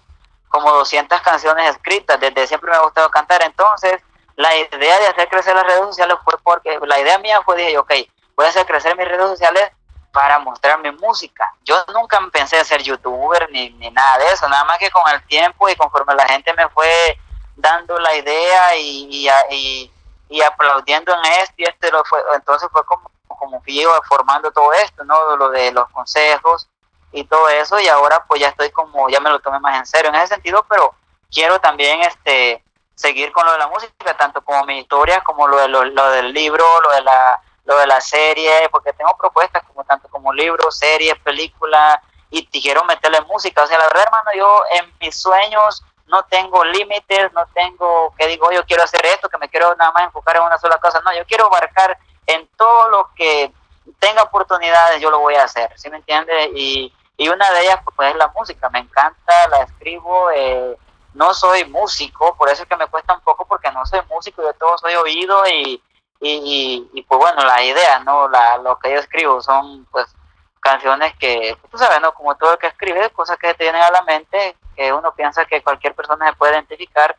[0.55, 4.01] como 200 canciones escritas, desde siempre me ha gustado cantar, entonces
[4.37, 7.77] la idea de hacer crecer las redes sociales fue porque, la idea mía fue, dije,
[7.77, 7.91] ok,
[8.35, 9.71] voy a hacer crecer mis redes sociales
[10.13, 11.53] para mostrar mi música.
[11.63, 15.21] Yo nunca pensé ser youtuber ni, ni nada de eso, nada más que con el
[15.27, 17.19] tiempo y conforme la gente me fue
[17.57, 19.91] dando la idea y, y,
[20.29, 24.51] y, aplaudiendo en esto y esto, lo fue, entonces fue como, como que iba formando
[24.51, 25.35] todo esto, ¿no?
[25.35, 26.69] Lo de los consejos
[27.15, 29.85] y todo eso y ahora pues ya estoy como, ya me lo tomé más en
[29.85, 30.93] serio en ese sentido, pero
[31.31, 32.61] quiero también este
[32.93, 36.33] seguir con lo de la música, tanto como mi historia, como lo, de, lo, del
[36.33, 40.77] libro, lo de la lo de la serie, porque tengo propuestas como tanto como libros,
[40.77, 41.97] series, películas,
[42.29, 43.63] y quiero meterle música.
[43.63, 48.27] O sea, la verdad, hermano, yo en mis sueños no tengo límites, no tengo que
[48.27, 51.01] digo, yo quiero hacer esto, que me quiero nada más enfocar en una sola cosa.
[51.01, 51.97] No, yo quiero abarcar
[52.27, 53.51] en todo lo que
[53.99, 56.51] tenga oportunidades, yo lo voy a hacer, ¿sí me entiende?
[56.55, 60.77] Y, y una de ellas pues es la música, me encanta, la escribo, eh,
[61.13, 64.41] no soy músico, por eso es que me cuesta un poco porque no soy músico,
[64.41, 65.81] yo todo soy oído y,
[66.19, 68.27] y, y, pues bueno, la idea, ¿no?
[68.27, 70.13] La, lo que yo escribo son pues
[70.59, 72.13] canciones que, pues, tú sabes, ¿no?
[72.13, 75.45] Como todo el que escribe, cosas que te vienen a la mente, que uno piensa
[75.45, 77.15] que cualquier persona se puede identificar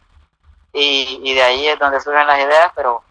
[0.72, 3.02] y, y de ahí es donde surgen las ideas, pero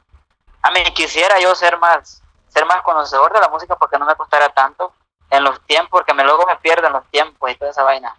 [0.62, 4.16] a mí quisiera yo ser más, ser más conocedor de la música porque no me
[4.16, 4.94] costara tanto
[5.30, 8.16] en los tiempos, porque me luego me pierdo en los tiempos y toda esa vaina.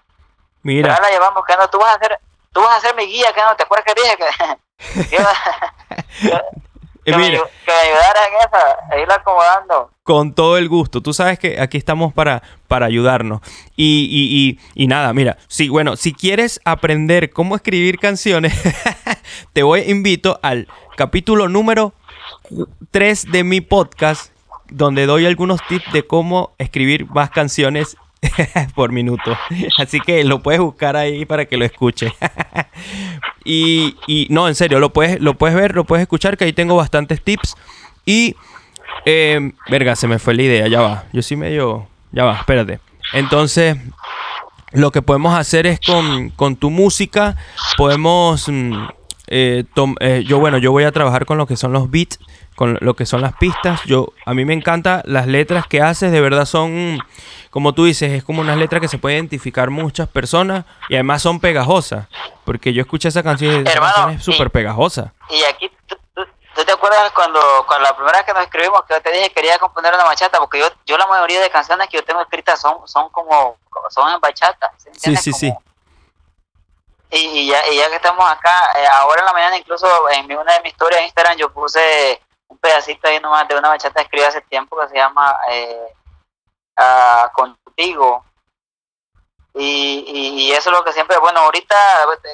[0.63, 0.89] Mira.
[0.89, 2.19] Pero la llevamos, que no, tú vas a hacer,
[2.53, 4.27] tú vas a ser mi guía, que no, ¿te acuerdas que dije que,
[5.11, 5.17] que,
[7.05, 9.91] que, me, que ayudara en esa, a irla acomodando?
[10.03, 11.01] Con todo el gusto.
[11.01, 13.41] Tú sabes que aquí estamos para, para ayudarnos.
[13.77, 18.55] Y, y, y, y nada, mira, sí, bueno, si quieres aprender cómo escribir canciones,
[19.53, 21.93] te voy invito al capítulo número
[22.91, 24.36] 3 de mi podcast
[24.71, 27.97] donde doy algunos tips de cómo escribir más canciones
[28.75, 29.37] por minuto.
[29.79, 32.13] Así que lo puedes buscar ahí para que lo escuche.
[33.45, 36.53] y, y, no, en serio, lo puedes, lo puedes ver, lo puedes escuchar, que ahí
[36.53, 37.57] tengo bastantes tips.
[38.05, 38.37] Y,
[39.05, 41.05] eh, verga, se me fue la idea, ya va.
[41.13, 42.81] Yo sí medio, ya va, espérate.
[43.13, 43.77] Entonces,
[44.73, 47.37] lo que podemos hacer es con, con tu música,
[47.77, 48.49] podemos...
[48.49, 48.87] Mm,
[49.29, 49.65] eh,
[49.99, 52.21] eh, yo, bueno, yo voy a trabajar con lo que son los beats
[52.57, 53.83] con lo que son las pistas.
[53.85, 56.99] Yo, a mí me encanta las letras que haces, de verdad son,
[57.51, 61.23] como tú dices, es como unas letras que se puede identificar muchas personas y además
[61.23, 62.09] son pegajosas.
[62.45, 65.13] Porque yo escuché esa canción y esa canción es súper pegajosa.
[65.29, 69.03] Y aquí, ¿tú, te acuerdas cuando, cuando la primera vez que nos escribimos que yo
[69.03, 70.39] te dije que quería componer una bachata?
[70.39, 73.59] Porque yo, yo la mayoría de canciones que yo tengo escritas son, son como,
[73.91, 74.73] son en bachata.
[74.97, 75.53] Sí, sí, sí.
[77.11, 80.55] Y, ya, y ya que estamos acá, eh, ahora en la mañana incluso en una
[80.55, 82.21] de mis historias en Instagram yo puse
[82.67, 85.93] pedacito ahí nomás de una bachata que escribí hace tiempo que se llama eh,
[87.33, 88.25] Contigo.
[89.59, 90.05] Y,
[90.39, 91.75] y, eso es lo que siempre, bueno, ahorita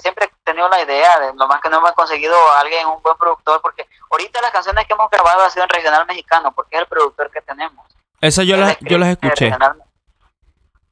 [0.01, 3.01] siempre he tenido la idea, de lo más que no hemos conseguido a alguien, un
[3.01, 6.75] buen productor, porque ahorita las canciones que hemos grabado han sido en regional mexicano, porque
[6.75, 7.87] es el productor que tenemos.
[8.21, 9.57] Esa yo, las, yo las escuché.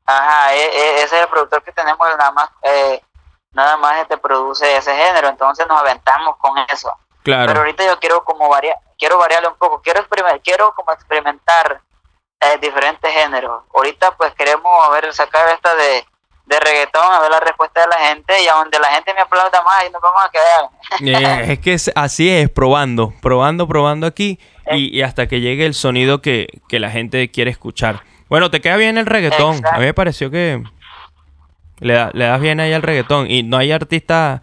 [0.07, 3.03] Ajá, e, e, ese es el productor que tenemos, nada más, eh,
[3.50, 7.46] nada más este produce ese género, entonces nos aventamos con eso Claro.
[7.48, 11.80] Pero ahorita yo quiero como variar, quiero variarle un poco, quiero experimentar, quiero como experimentar
[12.40, 13.62] eh, diferentes géneros.
[13.74, 16.04] Ahorita pues queremos a ver sacar esta de,
[16.46, 19.20] de reggaetón, a ver la respuesta de la gente y a donde la gente me
[19.20, 20.70] aplauda más y nos vamos a quedar.
[21.46, 24.40] Eh, es que es- así es, probando, probando, probando aquí
[24.72, 28.02] y, y hasta que llegue el sonido que, que la gente quiere escuchar.
[28.30, 29.56] Bueno, te queda bien el reggaetón.
[29.56, 29.76] Exacto.
[29.76, 30.62] A mí me pareció que
[31.80, 33.30] le, da- le das bien ahí al reggaetón.
[33.30, 34.42] Y no hay artista,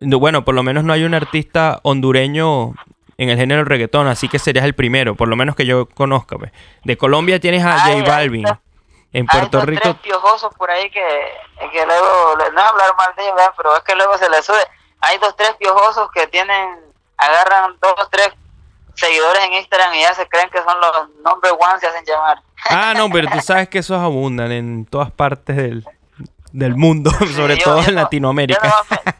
[0.00, 2.74] bueno, por lo menos no hay un artista hondureño
[3.16, 6.36] en el género reggaetón, así que serías el primero, por lo menos que yo conozca.
[6.38, 6.52] pues.
[6.84, 8.46] De Colombia tienes a Ay, J ahí Balvin.
[8.46, 8.60] está.
[9.12, 11.00] En Hay Puerto dos, Rico, tres piojosos por ahí que,
[11.72, 13.52] que luego, no es hablar mal de ellos, ¿verdad?
[13.56, 14.58] pero es que luego se les sube.
[15.00, 16.68] Hay dos, tres piojosos que tienen,
[17.16, 18.28] agarran dos, tres
[18.94, 22.42] seguidores en Instagram y ya se creen que son los number one, se hacen llamar.
[22.68, 25.86] Ah, no, pero tú sabes que esos abundan en todas partes del,
[26.52, 28.60] del mundo, sobre yo- todo yo en no- Latinoamérica.
[28.62, 29.14] yo no me-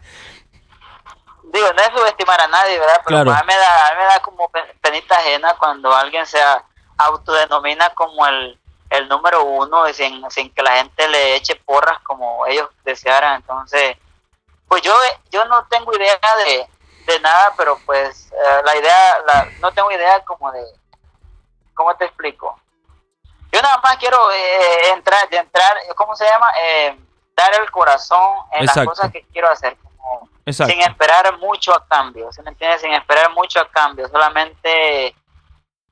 [1.52, 3.00] digo, no es subestimar a nadie, ¿verdad?
[3.04, 3.32] Pero Claro.
[3.32, 6.40] a, mí me da, a mí me da como pe- penita ajena cuando alguien se
[6.98, 8.58] autodenomina como el,
[8.90, 13.36] el número uno y sin, sin que la gente le eche porras como ellos desearan.
[13.36, 13.96] Entonces,
[14.66, 14.92] pues yo,
[15.30, 16.68] yo no tengo idea de,
[17.06, 20.64] de nada, pero pues eh, la idea, la, no tengo idea como de,
[21.74, 22.58] ¿cómo te explico?
[23.50, 26.50] Yo nada más quiero eh, entrar, de entrar, ¿cómo se llama?
[26.60, 26.98] Eh,
[27.34, 28.80] dar el corazón en Exacto.
[28.80, 30.72] las cosas que quiero hacer, como Exacto.
[30.72, 32.80] sin esperar mucho a cambio, ¿sí me entiendes?
[32.80, 35.14] Sin esperar mucho a cambio, solamente,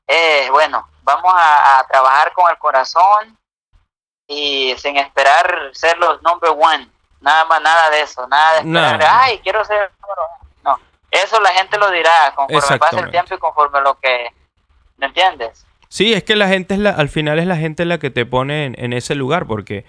[0.06, 3.38] eh, bueno, vamos a, a trabajar con el corazón
[4.26, 6.88] y sin esperar ser los number one,
[7.20, 10.50] nada más, nada de eso, nada de esperar, ay, quiero ser el número uno.
[10.64, 14.32] No, eso la gente lo dirá conforme pase el tiempo y conforme lo que,
[14.96, 15.64] ¿me entiendes?
[15.88, 18.26] Sí, es que la gente es la, al final es la gente la que te
[18.26, 19.84] pone en, en ese lugar, porque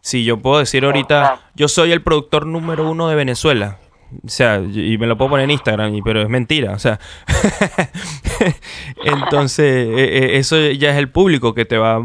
[0.00, 1.44] si yo puedo decir ahorita, Exacto.
[1.54, 3.78] yo soy el productor número uno de Venezuela,
[4.24, 6.98] o sea, y me lo puedo poner en Instagram, y- pero es mentira, o sea,
[9.04, 12.00] entonces eh, eh, eso ya es el público que te va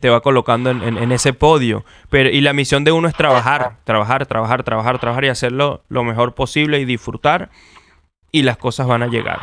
[0.00, 3.14] te va colocando en, en- en ese podio, pero y la misión de uno es
[3.14, 7.50] trabajar, trabajar, trabajar, trabajar, trabajar y hacerlo lo mejor posible y disfrutar
[8.32, 9.40] y las cosas van a llegar.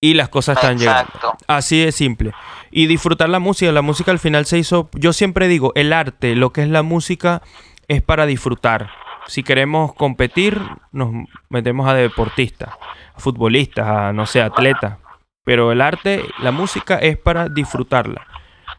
[0.00, 1.12] Y las cosas están llegando.
[1.14, 1.36] Exacto.
[1.46, 2.32] Así de simple.
[2.72, 3.70] Y disfrutar la música.
[3.70, 4.88] La música al final se hizo.
[4.94, 7.40] Yo siempre digo, el arte, lo que es la música,
[7.86, 8.90] es para disfrutar.
[9.26, 12.70] Si queremos competir, nos metemos a deportistas,
[13.14, 14.98] a futbolistas, a no sé, atletas.
[15.44, 18.26] Pero el arte, la música es para disfrutarla.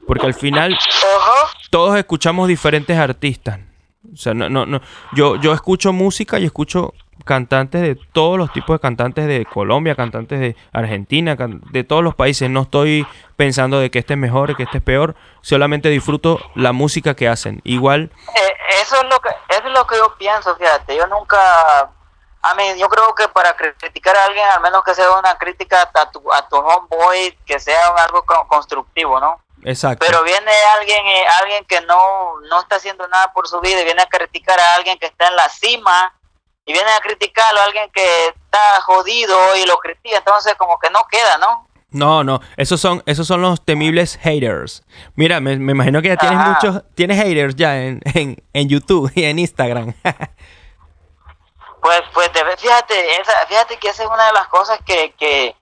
[0.07, 0.77] Porque al final
[1.69, 3.59] todos escuchamos diferentes artistas.
[4.11, 4.81] O sea, no, no, no.
[5.13, 9.95] Yo, yo escucho música y escucho cantantes de todos los tipos de cantantes de Colombia,
[9.95, 12.49] cantantes de Argentina, can- de todos los países.
[12.49, 15.15] No estoy pensando de que este es mejor, que este es peor.
[15.41, 17.61] Solamente disfruto la música que hacen.
[17.63, 21.37] Igual, Eh, eso es lo que eso es lo que yo pienso fíjate yo nunca
[22.41, 25.89] a mí yo creo que para criticar a alguien al menos que sea una crítica
[25.93, 30.03] a tu a tu homeboy que sea algo co- constructivo no exacto.
[30.05, 33.85] pero viene alguien eh, alguien que no no está haciendo nada por su vida y
[33.85, 36.13] viene a criticar a alguien que está en la cima
[36.65, 40.89] y viene a criticarlo a alguien que está jodido y lo critica entonces como que
[40.89, 44.83] no queda no No, no, esos son, esos son los temibles haters.
[45.15, 46.49] Mira, me, me imagino que ya tienes Ajá.
[46.49, 49.93] muchos, tienes haters ya en, en, en YouTube y en Instagram.
[51.83, 55.53] Pues, pues fíjate, esa, fíjate que esa es una de las cosas que, que,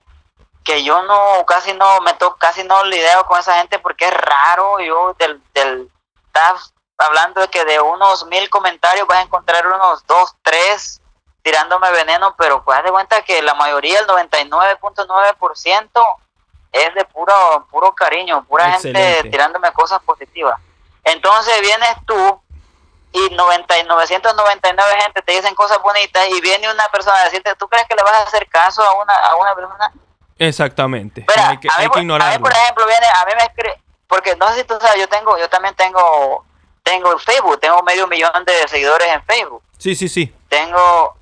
[0.62, 4.14] que yo no, casi no me to, casi no lidio con esa gente porque es
[4.14, 4.78] raro.
[4.78, 5.90] Yo del, del,
[6.26, 6.72] estás
[7.06, 11.00] hablando de que de unos mil comentarios vas a encontrar unos dos, tres
[11.42, 16.04] tirándome veneno, pero pues haz de cuenta que la mayoría, el 99.9%
[16.72, 19.14] es de puro, puro cariño, pura Excelente.
[19.14, 20.58] gente tirándome cosas positivas.
[21.04, 22.40] Entonces vienes tú
[23.12, 27.54] y 90 y 999 gente te dicen cosas bonitas y viene una persona a decirte,
[27.56, 29.92] ¿tú crees que le vas a hacer caso a una, a una persona?
[30.38, 31.26] Exactamente.
[31.36, 32.40] Hay que, a, mí, hay por- que a mí, ignorarlo.
[32.40, 35.36] por ejemplo, viene, a mí me escribe, porque no sé si tú sabes, yo tengo,
[35.38, 36.44] yo también tengo,
[36.82, 40.34] tengo Facebook, tengo medio millón de seguidores en Facebook, Sí, sí, sí.
[40.48, 41.16] tengo,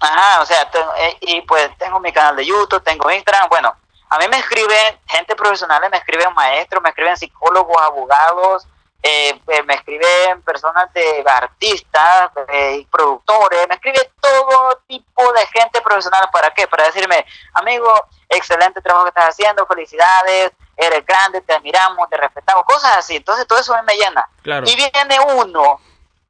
[0.00, 3.74] ajá, o sea, tengo- eh, y pues tengo mi canal de YouTube, tengo Instagram, bueno,
[4.10, 8.66] a mí me escriben gente profesionales, me escriben maestros, me escriben psicólogos, abogados,
[9.02, 15.80] eh, eh, me escriben personas de artistas, eh, productores, me escribe todo tipo de gente
[15.82, 16.28] profesional.
[16.32, 16.66] ¿Para qué?
[16.66, 17.88] Para decirme, amigo,
[18.28, 23.16] excelente trabajo que estás haciendo, felicidades, eres grande, te admiramos, te respetamos, cosas así.
[23.16, 24.28] Entonces todo eso me llena.
[24.42, 24.66] Claro.
[24.66, 25.80] Y viene uno,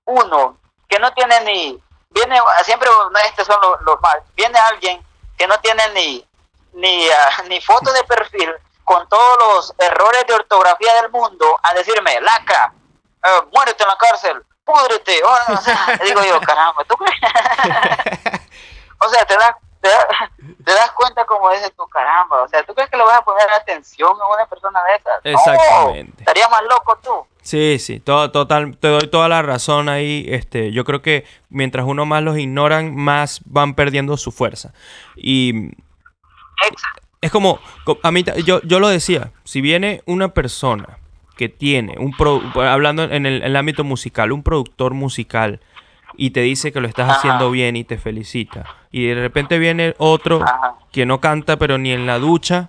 [0.06, 0.56] uno,
[0.88, 5.04] que no tiene ni, viene, siempre, no, estos son los, los más, viene alguien
[5.36, 6.26] que no tiene ni,
[6.72, 8.52] ni, ah, ni foto de perfil,
[8.84, 12.72] con todos los errores de ortografía del mundo, a decirme, lacra,
[13.22, 17.20] eh, muérete en la cárcel, púdrete, o, o sea, digo yo, caramba, ¿tú crees?
[18.98, 19.54] o sea, te das,
[20.64, 22.42] te das cuenta como dices tu caramba.
[22.42, 25.24] O sea, ¿tú crees que le vas a poner atención a una persona de esas?
[25.24, 26.14] No, Exactamente.
[26.22, 27.10] estarías más loco tú.
[27.42, 30.26] Sí, sí, todo, total, te doy toda la razón ahí.
[30.28, 34.74] Este, yo creo que mientras uno más los ignoran, más van perdiendo su fuerza.
[35.16, 35.68] Y
[36.68, 37.02] Exacto.
[37.20, 40.98] es como, co- a mí, yo, yo lo decía, si viene una persona
[41.36, 45.60] que tiene un pro- hablando en el, en el ámbito musical, un productor musical
[46.18, 47.18] y te dice que lo estás Ajá.
[47.18, 50.74] haciendo bien y te felicita, y de repente viene otro Ajá.
[50.92, 52.68] que no canta pero ni en la ducha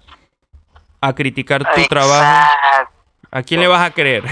[1.02, 2.48] a criticar tu trabajo.
[3.32, 4.24] ¿a quién le vas a creer?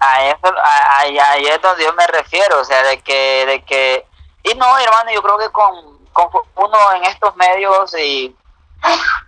[0.00, 4.06] A eso, a- es donde yo me refiero, o sea, de que, de que,
[4.42, 8.34] y no, hermano, yo creo que con, con uno en estos medios y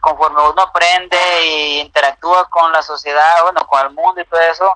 [0.01, 1.17] conforme uno aprende
[1.47, 4.71] y interactúa con la sociedad, bueno, con el mundo y todo eso,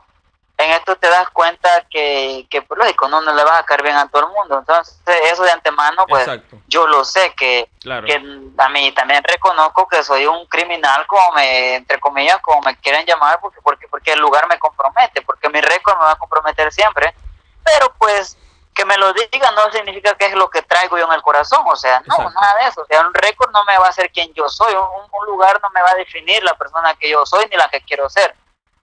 [0.65, 3.83] en esto te das cuenta que, que pues, lógico, no, no le vas a caer
[3.83, 6.57] bien a todo el mundo, entonces eso de antemano, pues, Exacto.
[6.69, 8.07] yo lo sé que, Claro.
[8.07, 8.15] que
[8.59, 13.07] a mí también reconozco que soy un criminal como me entre comillas como me quieren
[13.07, 16.71] llamar porque porque porque el lugar me compromete porque mi récord me va a comprometer
[16.71, 17.15] siempre
[17.65, 18.37] pero pues
[18.75, 21.65] que me lo digan no significa que es lo que traigo yo en el corazón
[21.67, 22.39] o sea no Exacto.
[22.39, 24.75] nada de eso o sea un récord no me va a hacer quien yo soy
[24.75, 24.81] un,
[25.19, 27.81] un lugar no me va a definir la persona que yo soy ni la que
[27.81, 28.35] quiero ser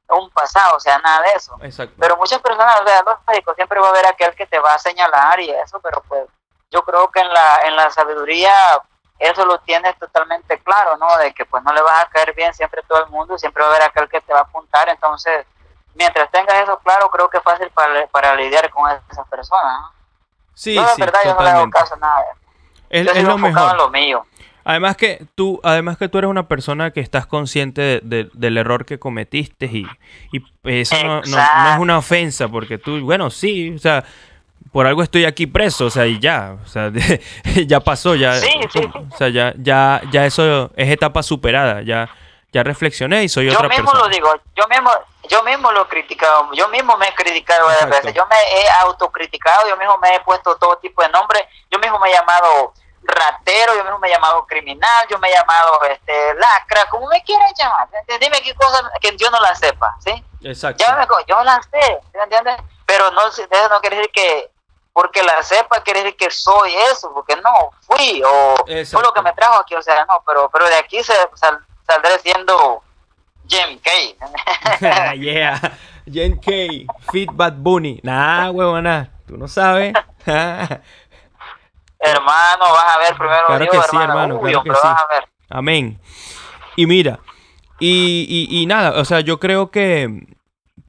[0.10, 1.96] un pasado o sea nada de eso Exacto.
[2.00, 4.80] pero muchas personas, o sea, lógico, siempre va a haber aquel que te va a
[4.80, 6.24] señalar y eso, pero pues
[6.72, 8.54] yo creo que en la, en la sabiduría
[9.20, 11.18] eso lo tienes totalmente claro, ¿no?
[11.18, 13.64] De que pues no le vas a caer bien siempre a todo el mundo, siempre
[13.64, 15.46] va a haber aquel que te va a apuntar, entonces
[15.96, 19.92] mientras tengas eso claro, creo que es fácil para, para lidiar con esas personas, ¿no?
[20.54, 22.26] sí, yo de sí, verdad yo no le hago caso a nada.
[22.90, 23.78] Es, yo es lo enfocado en mejor.
[23.78, 24.26] lo mío.
[24.70, 28.58] Además que tú, además que tú eres una persona que estás consciente de- de- del
[28.58, 29.88] error que cometiste y,
[30.34, 34.04] y eso no, no- no es una ofensa porque tú, bueno, sí, o sea,
[34.74, 36.92] por algo estoy aquí preso, o sea, y ya, o sea,
[37.66, 38.90] ya pasó, ya, Sí, sí, sí.
[39.14, 42.10] o sea, ya, ya, ya eso es etapa superada, ya,
[42.52, 44.04] ya reflexioné y soy yo otra mismo persona.
[44.04, 44.92] lo digo, yo mismo,
[45.30, 48.70] yo mismo lo he criticado, yo mismo me he criticado varias veces, yo me he
[48.82, 52.74] autocriticado, yo mismo me he puesto todo tipo de nombres, yo mismo me he llamado
[53.08, 57.24] ratero, yo mismo me he llamado criminal, yo me he llamado este lacra, como me
[57.24, 57.88] quieran llamar,
[58.20, 60.24] dime qué cosa que yo no la sepa, ¿sí?
[60.44, 60.84] Exacto.
[60.84, 62.58] Llámame yo la sé, ¿sí entiendes?
[62.86, 64.52] Pero no, eso no quiere decir que
[64.94, 69.22] porque la sepa quiere decir que soy eso, porque no, fui, o fue lo que
[69.22, 72.82] me trajo aquí, o sea, no, pero, pero de aquí se, sal- saldré siendo
[73.48, 74.18] Jim Kay.
[75.20, 75.60] yeah.
[76.12, 76.52] Jen K.
[77.12, 78.00] Fit Bad Bunny.
[78.02, 79.10] Nah, huevona.
[79.28, 79.94] Tú no sabes.
[82.00, 84.80] hermano, vas a ver primero Claro Dios, que sí, hermano, Uy, claro que sí.
[84.84, 85.28] vas a ver.
[85.50, 86.00] Amén.
[86.76, 87.20] Y mira,
[87.80, 90.28] y, y- y nada, o sea, yo creo que,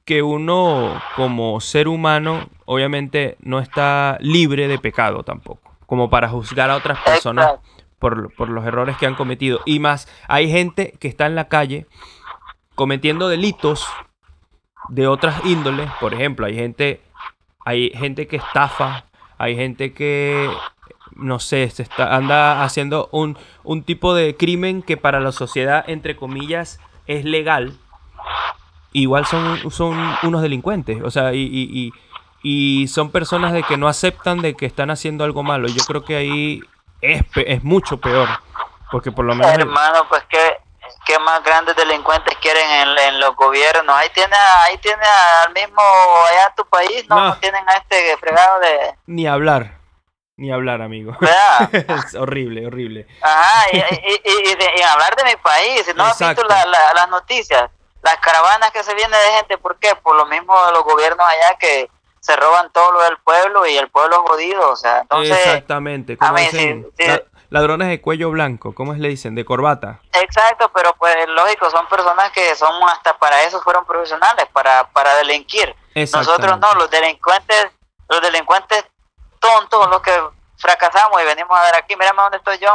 [0.05, 6.69] que uno como ser humano obviamente no está libre de pecado tampoco, como para juzgar
[6.69, 7.53] a otras personas
[7.97, 9.59] por, por los errores que han cometido.
[9.65, 11.85] Y más, hay gente que está en la calle
[12.75, 13.87] cometiendo delitos
[14.89, 17.01] de otras índoles, por ejemplo, hay gente,
[17.65, 19.05] hay gente que estafa,
[19.37, 20.49] hay gente que
[21.21, 25.83] no sé, se está, anda haciendo un, un tipo de crimen que para la sociedad,
[25.87, 27.77] entre comillas, es legal.
[28.91, 31.01] Igual son, son unos delincuentes.
[31.03, 31.93] O sea, y, y, y-
[32.41, 35.67] y son personas de que no aceptan de que están haciendo algo malo.
[35.67, 36.61] Yo creo que ahí
[37.01, 38.29] es, pe- es mucho peor.
[38.91, 39.51] Porque por lo menos...
[39.53, 40.39] Hermano, pues qué,
[41.05, 43.93] qué más grandes delincuentes quieren en, en los gobiernos.
[43.93, 44.35] Ahí tiene,
[44.67, 45.03] ahí tiene
[45.45, 45.81] al mismo,
[46.29, 47.25] allá en tu país, no, No.
[47.27, 48.95] no tienen a este fregado de...
[49.05, 49.78] Ni hablar.
[50.39, 51.11] Ni hablar, amigo.
[51.71, 53.05] es horrible, horrible.
[53.21, 56.43] Ajá, y, y, y- de- y hablar de mi país, ¿no has Exacto.
[56.43, 57.69] visto la- la- las noticias?
[58.01, 59.93] Las caravanas que se vienen de gente, ¿por qué?
[60.01, 61.89] Por lo mismo de los gobiernos allá que
[62.21, 66.17] se roban todo lo del pueblo y el pueblo es jodido, o sea, entonces, Exactamente.
[66.17, 67.07] Como a mí dicen, sí, sí.
[67.09, 68.73] la- ladrones de cuello blanco.
[68.73, 69.35] ¿Cómo le dicen?
[69.35, 69.99] De corbata.
[70.13, 75.15] exacto, pero pues lógico, son personas que son hasta para eso fueron profesionales, para, para
[75.15, 75.75] delinquir.
[75.95, 77.67] Nosotros no, los delincuentes,
[78.07, 78.85] los delincuentes
[79.53, 80.11] tontos, los que
[80.57, 82.69] fracasamos y venimos a ver aquí, mírame dónde estoy yo,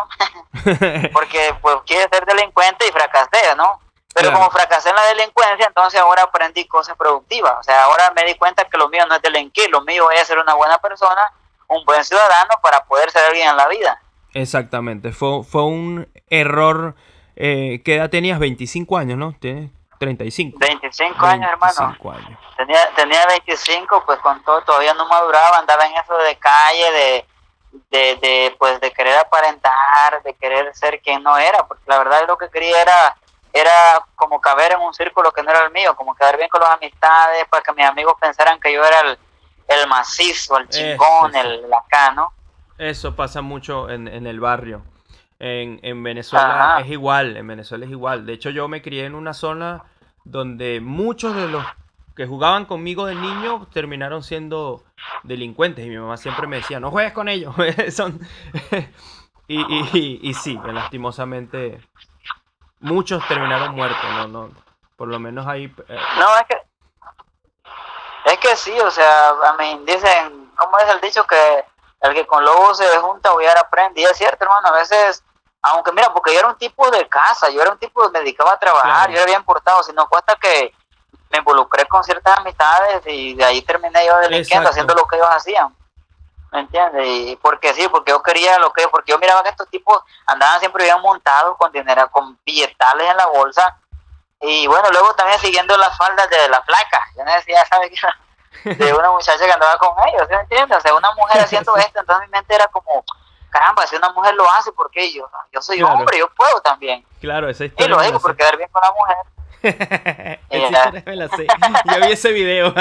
[1.12, 3.81] porque pues quiere ser delincuente y fracasé, ¿no?
[4.14, 4.39] Pero Claro.
[4.39, 7.55] como fracasé en la delincuencia, entonces ahora aprendí cosas productivas.
[7.59, 10.27] O sea, ahora me di cuenta que lo mío no es delinquir, lo mío es
[10.27, 11.20] ser una buena persona,
[11.66, 14.01] un buen ciudadano para poder ser alguien en la vida.
[14.33, 15.12] Exactamente.
[15.12, 16.95] Fue, fue un error.
[17.35, 18.39] Eh, ¿Qué edad tenías?
[18.39, 19.33] 25 años, ¿no?
[19.41, 19.72] Tienes
[20.05, 20.59] 35.
[20.59, 21.74] 25 años, hermano.
[21.78, 22.38] 25 años.
[22.57, 27.26] Tenía, tenía 25, pues con todo, todavía no maduraba, andaba en eso de calle, de,
[27.90, 32.24] de, de, pues de querer aparentar, de querer ser quien no era, porque la verdad
[32.28, 33.16] lo que quería era,
[33.52, 36.61] era como caber en un círculo que no era el mío, como quedar bien con
[36.61, 39.18] las amistades, para que mis amigos pensaran que yo era el,
[39.66, 42.32] el macizo, el chingón, Eso, el, el acá, ¿no?
[42.78, 44.82] Eso pasa mucho en, en el barrio.
[45.40, 46.80] En, en Venezuela Ajá.
[46.80, 48.24] es igual, en Venezuela es igual.
[48.24, 49.82] De hecho, yo me crié en una zona
[50.25, 51.64] donde muchos de los
[52.16, 54.83] que jugaban conmigo de niño terminaron siendo
[55.22, 55.85] delincuentes.
[55.85, 57.55] Y mi mamá siempre me decía, no juegues con ellos.
[57.95, 58.20] Son...
[59.49, 61.81] y, y, y, sí, lastimosamente,
[62.81, 64.05] muchos terminaron muertos.
[64.12, 64.51] No, no,
[64.97, 65.64] por lo menos ahí...
[65.89, 66.57] eh, No, es que.
[68.27, 71.25] Es que sí, o sea, a mí dicen, ¿cómo es el dicho?
[71.27, 71.64] Que
[72.01, 74.01] el que con lobo se junta, huyar aprende.
[74.01, 75.22] Y es cierto, hermano, a veces,
[75.65, 78.19] aunque mira, porque yo era un tipo de casa, yo era un tipo que me
[78.21, 79.12] dedicaba a trabajar, Claro.
[79.12, 80.73] yo era bien portado, sino fue hasta que
[81.31, 85.29] me involucré con ciertas amistades y de ahí terminé yo delinquiendo, haciendo lo que ellos
[85.31, 85.75] hacían.
[86.53, 87.05] ¿Me entiendes?
[87.07, 90.61] Y porque sí, porque yo quería lo que porque yo miraba que estos tipos andaban
[90.61, 93.77] siempre bien montados con dinero, con billetales en la bolsa.
[94.41, 97.05] Y bueno, luego también siguiendo las faldas de la flaca.
[97.17, 98.75] Yo no decía, ¿sabes qué?
[98.77, 100.79] De una muchacha que andaba con ellos, ¿sí me entiendes?
[100.79, 103.05] O sea, una mujer haciendo esto, entonces mi mente era como,
[103.55, 105.28] caramba, si una mujer lo hace, ¿por qué yo?
[105.52, 105.94] Yo soy Claro.
[105.94, 107.05] hombre, yo puedo también.
[107.20, 107.88] claro, esa Y historia.
[107.90, 109.16] lo me la digo por quedar bien con la mujer.
[110.50, 110.78] Esa Ya.
[110.78, 111.46] historia me la sé.
[111.46, 112.74] Yo vi ese video.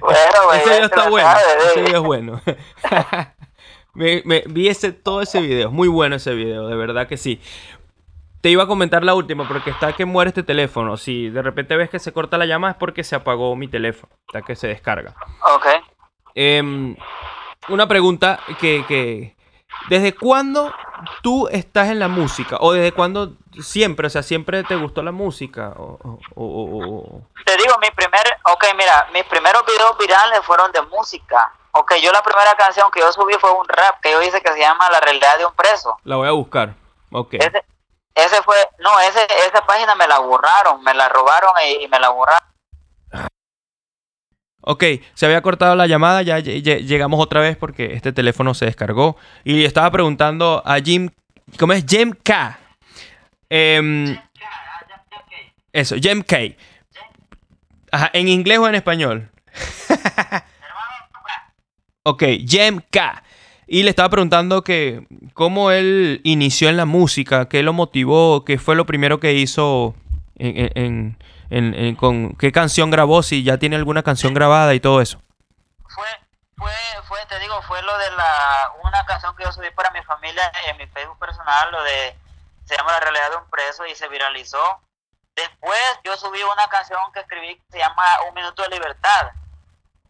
[0.00, 1.28] Bueno, güey, ese video está lo bueno.
[1.70, 2.40] Ese video es bueno.
[3.94, 5.70] me, me- vi ese, todo ese video.
[5.70, 7.40] Muy bueno ese video, de verdad que sí.
[8.42, 10.96] Te iba a comentar la última porque está que muere este teléfono.
[10.96, 14.12] Si de repente ves que se corta la llama es porque se apagó mi teléfono.
[14.28, 15.14] Está que se descarga.
[15.54, 15.66] Ok.
[16.34, 16.94] Em,
[17.68, 19.36] una pregunta que, que...
[19.88, 20.72] ¿Desde cuándo
[21.22, 22.56] tú estás en la música?
[22.60, 24.06] ¿O desde cuándo siempre?
[24.06, 25.72] O sea, ¿siempre te gustó la música?
[25.76, 30.72] ¿O, o- o- o- Te digo, mi primer, ok, mira, mis primeros videos virales fueron
[30.72, 31.52] de música.
[31.72, 34.52] Ok, yo la primera canción que yo subí fue un rap que yo hice que
[34.52, 35.98] se llama La realidad de un preso.
[36.04, 36.74] La voy a buscar.
[37.12, 37.34] Ok.
[37.34, 37.64] Ese,
[38.14, 42.00] ese fue, no, ese, esa página me la borraron, me la robaron y, y me
[42.00, 42.48] la borraron.
[44.68, 44.82] Ok,
[45.14, 48.64] se había cortado la llamada, ya lle- lle- llegamos otra vez porque este teléfono se
[48.66, 49.16] descargó.
[49.44, 51.08] Y estaba preguntando a Jim,
[51.56, 51.84] ¿cómo es?
[51.88, 52.58] Jim K.
[53.48, 54.16] Em,
[55.72, 56.38] eso, Jim K.
[57.92, 59.30] Ajá, ¿en inglés o en español?
[62.02, 63.22] ok, Jim K.
[63.68, 68.58] Y le estaba preguntando que cómo él inició en la música, qué lo motivó, qué
[68.58, 69.94] fue lo primero que hizo
[70.36, 71.16] en, en-
[71.50, 75.20] en- en- con qué canción grabó, si ya tiene alguna canción grabada y todo eso.
[75.88, 76.06] Fue,
[76.56, 76.72] fue,
[77.08, 80.50] fue, te digo, fue lo de la, una canción que yo subí para mi familia
[80.68, 82.16] en mi Facebook personal, lo de,
[82.64, 84.80] se llama La realidad de un preso y se viralizó.
[85.34, 89.30] Después yo subí una canción que escribí que se llama Un minuto de libertad,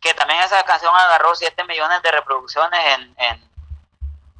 [0.00, 3.50] que también esa canción agarró 7 millones de reproducciones en, en,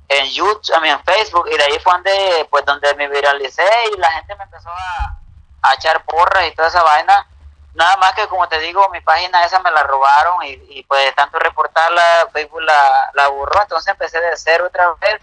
[0.09, 4.13] en YouTube, en Facebook, y de ahí fue donde, pues, donde me viralicé y la
[4.13, 5.19] gente me empezó a,
[5.63, 7.27] a echar porras y toda esa vaina.
[7.75, 11.15] Nada más que, como te digo, mi página esa me la robaron y, y pues
[11.15, 15.21] tanto reportarla, Facebook la, la borró, entonces empecé de cero otra vez.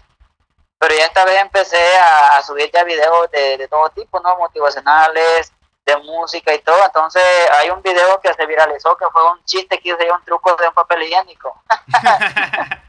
[0.78, 4.36] Pero ya esta vez empecé a, a subir ya videos de, de todo tipo, ¿no?
[4.36, 5.52] Motivacionales,
[5.86, 6.84] de música y todo.
[6.84, 7.22] Entonces
[7.60, 10.54] hay un video que se viralizó que fue un chiste que hice yo, un truco
[10.56, 11.60] de un papel higiénico.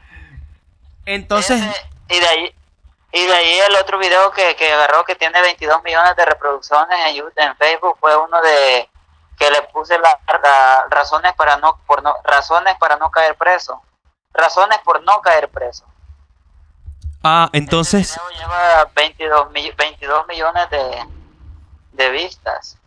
[1.06, 2.54] Entonces, Ese- y de ahí
[3.12, 6.98] y de ahí el otro video que, que agarró que tiene 22 millones de reproducciones
[7.06, 8.88] en, YouTube- en Facebook fue uno de
[9.38, 10.14] que le puse las
[10.90, 13.82] razones para no por no razones para no caer preso.
[14.32, 15.84] Razones por no caer preso.
[17.22, 21.04] Ah, entonces, Ese video lleva 22, mi- 22 millones de,
[21.92, 22.78] de vistas.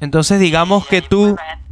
[0.00, 1.64] Entonces digamos Y que tú, la gente-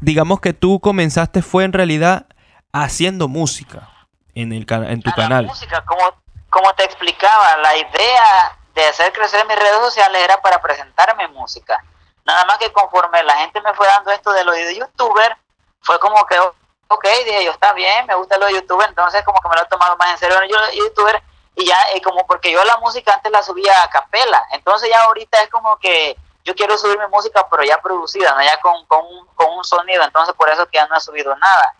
[0.00, 2.26] digamos que tú comenzaste fue en realidad
[2.72, 3.88] haciendo música
[4.34, 5.46] en el en tu a la canal.
[5.46, 6.14] música, como,
[6.50, 11.26] como te explicaba, la idea de hacer crecer mis redes sociales era para presentar mi
[11.28, 11.82] música.
[12.24, 15.36] Nada más que conforme la gente me fue dando esto de lo de youtuber,
[15.80, 19.40] fue como que, ok, dije yo, está bien, me gusta lo de youtuber, entonces como
[19.40, 21.22] que me lo he tomado más en serio yo youtuber,
[21.56, 25.02] y ya, y como porque yo la música antes la subía a capela, entonces ya
[25.02, 28.42] ahorita es como que yo quiero subir mi música, pero ya producida, ¿no?
[28.42, 31.74] ya con, con, con un sonido, entonces por eso que ya no he subido nada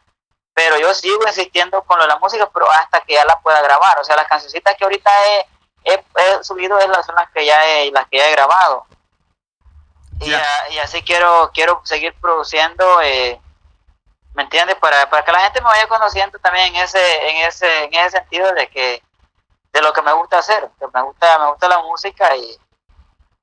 [0.59, 3.63] pero yo sigo insistiendo con lo de la música, pero hasta que ya la pueda
[3.63, 3.97] grabar.
[4.01, 5.47] O sea, las cancioncitas que ahorita he,
[5.85, 8.85] he, he subido es las, son las que ya he, las que ya he grabado.
[10.19, 10.39] Y, Ya.
[10.43, 13.41] a- y así quiero quiero seguir produciendo, eh,
[14.35, 14.75] ¿me entiendes?
[14.79, 18.17] Para, para que la gente me vaya conociendo también en ese en ese en ese
[18.19, 19.01] sentido de que
[19.73, 22.59] de lo que me gusta hacer, que me gusta me gusta la música y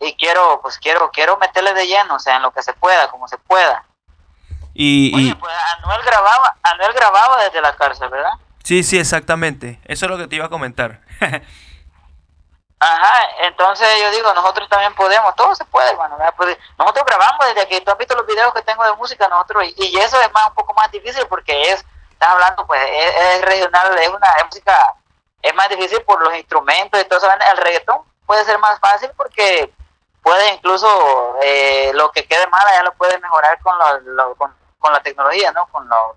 [0.01, 3.09] y quiero pues quiero quiero meterle de lleno, o sea, en lo que se pueda,
[3.09, 3.85] como se pueda.
[4.75, 8.33] Y, y- Oye, pues Anuel grababa, Anuel grababa desde la cárcel, ¿verdad?
[8.63, 9.79] sí, sí, exactamente.
[9.85, 11.01] Eso es lo que te iba a comentar.
[12.79, 16.17] Ajá, entonces yo digo, nosotros también podemos, todo se puede, hermano.
[16.35, 19.63] Pues, nosotros grabamos desde aquí, tú has visto los videos que tengo de música, nosotros,
[19.77, 23.41] y, y eso es más un poco más difícil porque es estás hablando, pues es,
[23.43, 24.95] regional, es una música,
[25.41, 27.29] es más difícil por los instrumentos y todo eso.
[27.51, 29.71] El reggaetón puede ser más fácil porque
[30.23, 33.75] puede incluso eh, lo que quede mal ya lo puede mejorar con,
[34.37, 34.55] con,
[34.91, 35.67] la tecnología, ¿no?
[35.67, 36.15] Con, lo,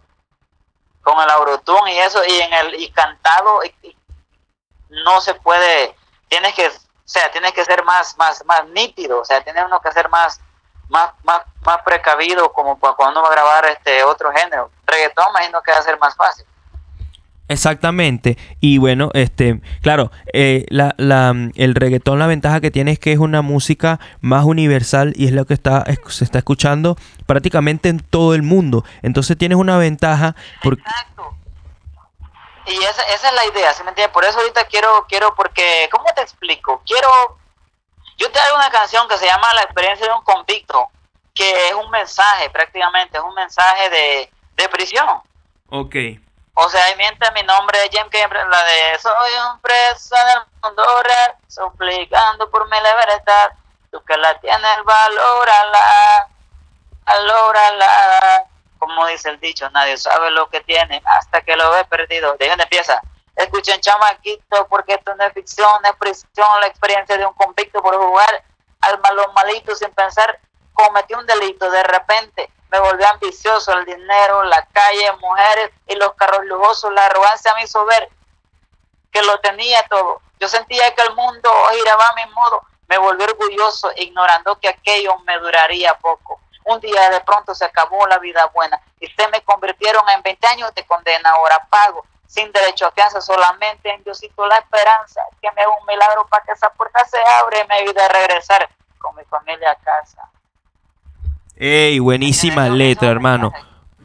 [1.03, 3.61] con el autotune y eso, y en el y cantado
[5.05, 5.95] no se puede,
[6.29, 6.73] tienes que, o
[7.05, 10.41] sea, tienes que ser más, más, más nítido, o sea, tiene uno que ser más,
[10.89, 14.71] más, más, más precavido como cuando va a grabar este otro género.
[14.87, 16.47] Reggaetón imagino que va a ser más fácil.
[17.49, 18.37] Exactamente.
[18.61, 23.13] Y bueno, este, claro, eh, la, la, el reggaetón, la ventaja que tiene es que
[23.13, 26.97] es una música más universal y es lo que está, se está escuchando
[27.29, 28.85] prácticamente en todo el mundo.
[29.03, 30.35] Entonces tienes una ventaja.
[30.63, 31.37] Exacto.
[32.65, 34.13] Y esa, esa es la idea, ¿se me entiende?
[34.13, 36.83] Por eso ahorita quiero, quiero, porque, ¿cómo te explico?
[36.87, 37.39] Quiero,
[38.17, 40.89] yo te hago una canción que se llama La experiencia de un convicto,
[41.35, 45.07] que es un mensaje prácticamente, es un mensaje de, de prisión.
[45.69, 45.97] Ok.
[46.55, 48.11] O sea, ahí miente mi nombre de James
[48.51, 53.51] la de soy un preso del mundo real, suplicando por mi libertad,
[53.93, 56.29] tú que la tienes, valórala,
[57.09, 58.45] valórala.
[58.79, 62.37] Como dice el dicho, nadie sabe lo que tiene hasta que lo ve perdido.
[62.37, 63.01] ¿De dónde empieza?
[63.35, 67.97] Escuchen, chamaquito, porque esto no es ficción, es prisión, la experiencia de un convicto por
[67.97, 68.45] jugar
[68.81, 70.39] al malo malito sin pensar,
[70.73, 76.15] cometió un delito de repente me volví ambicioso, el dinero, la calle, mujeres y los
[76.15, 78.09] carros lujosos, la arrogancia me hizo ver
[79.11, 80.21] que lo tenía todo.
[80.39, 85.17] Yo sentía que el mundo giraba a mi modo, me volví orgulloso, ignorando que aquello
[85.21, 86.41] me duraría poco.
[86.69, 90.47] Un día de pronto se acabó la vida buena y se me convirtieron en 20
[90.49, 95.51] años de condena, ahora pago, sin derecho a fianza, solamente en Diosito la esperanza, que
[95.53, 98.69] me haga un milagro para que esa puerta se abra y me ayude a regresar
[98.99, 100.29] con mi familia a casa.
[101.57, 103.53] Ey, buenísima letra, hermano.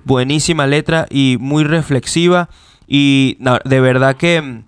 [0.05, 2.49] Buenísima letra y muy reflexiva.
[2.87, 4.65] Y de verdad que, mm,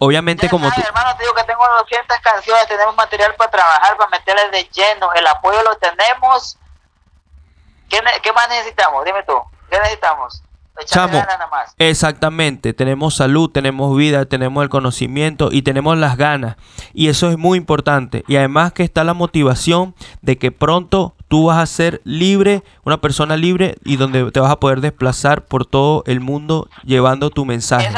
[0.00, 0.80] obviamente, como tú.
[0.80, 5.12] Hermano, te digo que tengo 200 canciones, tenemos material para trabajar, para meterle de lleno.
[5.14, 6.58] El apoyo lo tenemos.
[7.92, 9.04] ¿Qué, qué más necesitamos?
[9.04, 9.34] Dime tú,
[9.70, 10.42] ¿qué necesitamos?
[10.86, 11.22] Chamo,
[11.76, 16.56] exactamente, tenemos salud, tenemos vida, tenemos el conocimiento y tenemos las ganas.
[16.94, 18.24] Y eso es muy importante.
[18.26, 23.02] Y además que está la motivación de que pronto tú vas a ser libre, una
[23.02, 27.44] persona libre y donde te vas a poder desplazar por todo el mundo llevando tu
[27.44, 27.94] mensaje.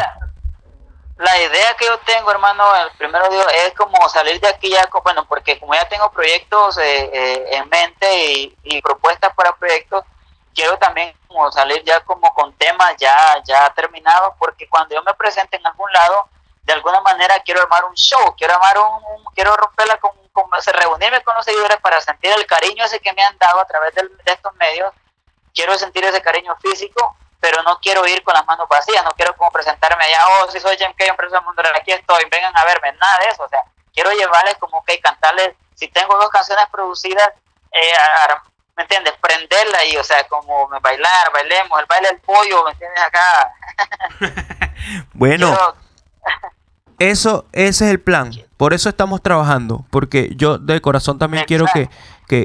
[1.17, 5.25] La idea que yo tengo, hermano, el primero es como salir de aquí ya, bueno,
[5.27, 10.05] porque como ya tengo proyectos eh, eh, en mente y, y propuestas para proyectos,
[10.55, 15.15] quiero también como salir ya como con temas ya, ya terminados, porque cuando yo me
[15.15, 16.29] presente en algún lado,
[16.63, 20.47] de alguna manera quiero armar un show, quiero armar un, quiero romperla con, con,
[20.81, 23.95] reunirme con los seguidores para sentir el cariño ese que me han dado a través
[23.95, 24.93] de, estos medios,
[25.55, 29.37] quiero sentir ese cariño físico, pero no quiero ir con las manos vacías, no quiero
[29.37, 32.65] como presentarme allá, oh, si soy Jim K, empresa del mundo, aquí estoy, vengan a
[32.65, 33.61] verme, nada de eso, o sea,
[33.93, 37.29] quiero llevarles como que cantarles, si tengo dos canciones producidas,
[37.71, 37.93] eh,
[38.79, 39.13] ¿me entiendes?
[39.21, 43.03] Prenderla ahí, o sea, como bailar, bailemos, el baile del pollo, ¿me entiendes?
[43.03, 43.55] Acá.
[45.13, 45.55] bueno,
[46.99, 48.33] eso, ese es el plan.
[48.57, 51.91] Por eso estamos trabajando, porque yo de corazón también quiero que,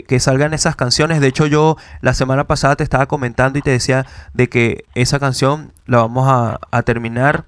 [0.07, 1.21] que, salgan esas canciones.
[1.21, 5.19] De hecho, yo la semana pasada te estaba comentando y te decía de que esa
[5.19, 7.45] canción la vamos a, a terminar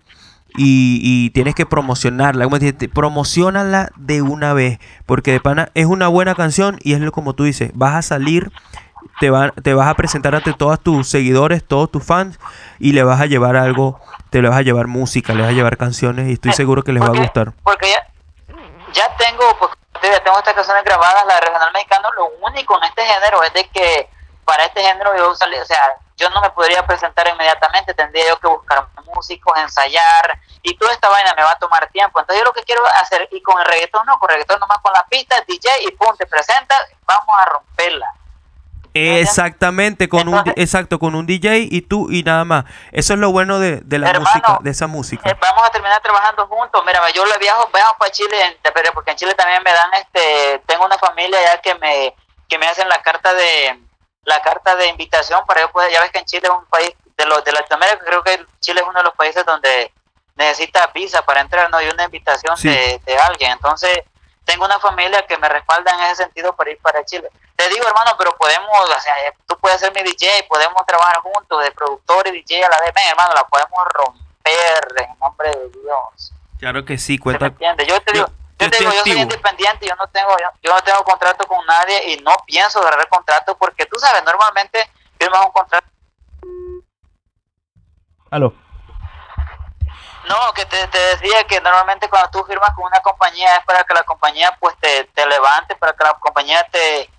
[0.55, 2.45] y, y, tienes que promocionarla.
[2.45, 4.79] Como dijiste, promocionala de una vez.
[5.05, 7.71] Porque de pana es una buena canción y es lo como tú dices.
[7.73, 8.51] Vas a salir,
[9.19, 12.39] te, va, te vas a presentar ante todos tus seguidores, todos tus fans
[12.79, 15.53] y le vas a llevar algo, te le vas a llevar música, le vas a
[15.53, 17.53] llevar canciones y estoy seguro que les va a gustar.
[17.63, 18.53] Porque ya,
[18.93, 19.43] ya tengo,
[20.01, 22.09] pues, tengo estas canciones grabadas, la de regional mexicano.
[22.15, 24.09] Lo único en este género es de que
[24.45, 28.39] para este género yo salí, o sea, yo no me podría presentar inmediatamente, tendría yo
[28.39, 32.19] que buscar músicos, ensayar, y toda esta vaina me va a tomar tiempo.
[32.19, 34.79] Entonces yo lo que quiero hacer, y con el reggaetón no, con el reggaetón nomás
[34.79, 36.75] con la pista, DJ y pum, te presenta,
[37.05, 38.07] vamos a romperla.
[38.93, 42.65] Exactamente, con un exacto, con un DJ y tú y nada más.
[42.91, 45.29] Eso es lo bueno de, la música, de esa música.
[45.29, 46.83] Eh, vamos a terminar trabajando juntos.
[46.85, 48.57] Mira, yo le viajo, viajo para Chile,
[48.93, 52.15] porque en Chile también me dan este, tengo una familia ya que me
[52.49, 53.79] que me hacen la carta de
[54.25, 56.91] la carta de invitación para yo poder, ya ves que en Chile es un país
[57.17, 59.91] de los de Latinoamérica, creo que Chile es uno de los países donde
[60.35, 63.51] necesita visa para entrar, no hay una invitación de, de, alguien.
[63.51, 63.99] Entonces,
[64.45, 67.29] tengo una familia que me respalda en ese sentido para ir para Chile.
[67.55, 69.13] Te digo, hermano, pero podemos, o sea,
[69.47, 72.93] tú puedes ser mi DJ, podemos trabajar juntos, de productor y DJ a la vez,
[73.09, 76.33] hermano, la podemos romper en nombre de Dios.
[76.59, 77.49] Claro que sí, cuenta.
[77.59, 77.97] Yo te digo,
[78.59, 82.13] yo, te digo, yo soy independiente, yo no tengo, yo, no tengo contrato con nadie
[82.13, 84.89] y no pienso agarrar contrato porque tú sabes, normalmente
[85.19, 85.87] firmas un contrato
[88.31, 88.53] Aló.
[90.27, 93.83] No, que te, te decía que normalmente cuando tú firmas con una compañía es para
[93.83, 97.09] que la compañía pues te, te levante, para que la compañía te,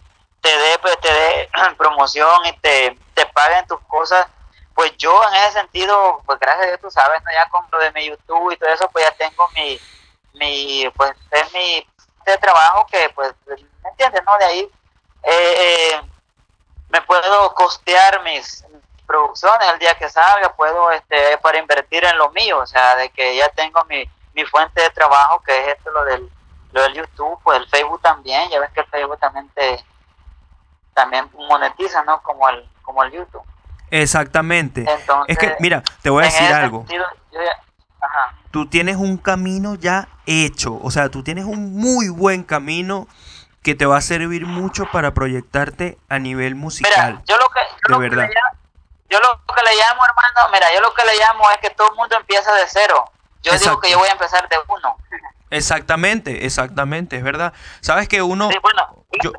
[0.40, 4.26] te dé pues, te dé promoción y te, te paguen tus cosas.
[4.74, 7.30] Pues yo en ese sentido, pues gracias a Dios tú sabes, ¿no?
[7.32, 9.78] ya con lo de mi YouTube y todo eso, pues ya tengo mi,
[10.34, 11.86] mi pues es mi
[12.24, 14.22] de trabajo que pues, ¿me entiendes?
[14.24, 14.38] no?
[14.38, 14.70] De ahí
[15.24, 16.02] eh, eh,
[16.88, 18.64] me puedo costear mis
[19.12, 23.10] producciones el día que salga, puedo este para invertir en lo mío, o sea, de
[23.10, 26.30] que ya tengo mi, mi fuente de trabajo, que es esto lo del,
[26.72, 29.84] lo del YouTube, pues el Facebook también, ya ves que el Facebook también te
[30.94, 32.22] también monetiza, ¿no?
[32.22, 33.42] Como el, como el YouTube.
[33.90, 34.80] Exactamente.
[34.88, 36.78] Entonces, es que, mira, te voy a decir algo.
[36.78, 37.60] sentido, yo ya-
[38.00, 38.34] ajá.
[38.50, 43.06] Tú tienes un camino ya hecho, o sea, tú tienes un muy buen camino
[43.62, 47.12] que te va a servir mucho para proyectarte a nivel musical.
[47.14, 48.28] Mira, yo lo que, yo de lo verdad.
[49.12, 51.90] Yo lo que le llamo, hermano, mira, yo lo que le llamo es que todo
[51.90, 53.10] el mundo empieza de cero.
[53.42, 53.68] Yo Exacto.
[53.70, 54.96] digo que yo voy a empezar de uno.
[55.50, 57.52] Exactamente, exactamente, es verdad.
[57.80, 58.50] Sabes que uno...
[58.50, 59.32] Sí, bueno, yo-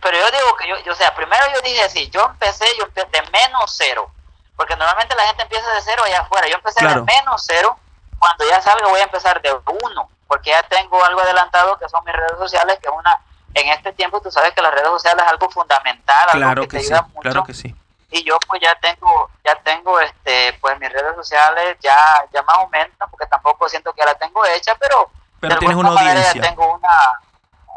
[0.00, 2.84] pero yo digo que yo, yo, o sea, primero yo dije así, yo empecé, yo
[2.84, 4.10] empecé de menos cero,
[4.56, 7.02] porque normalmente la gente empieza de cero allá afuera, yo empecé Claro.
[7.02, 7.78] de menos cero,
[8.18, 9.52] cuando ya salga voy a empezar de
[9.82, 13.20] uno, porque ya tengo algo adelantado que son mis redes sociales, que es una,
[13.52, 16.68] en este tiempo tú sabes que las redes sociales es algo fundamental, algo Claro que,
[16.68, 17.74] que te sí, ayuda mucho, claro que sí.
[18.10, 21.98] Y yo pues ya tengo, ya tengo este, pues mis redes sociales ya,
[22.32, 25.76] ya más o menos, porque tampoco siento que la tengo hecha, pero Pero de tienes
[25.76, 26.32] una audiencia.
[26.34, 26.88] Ya tengo una,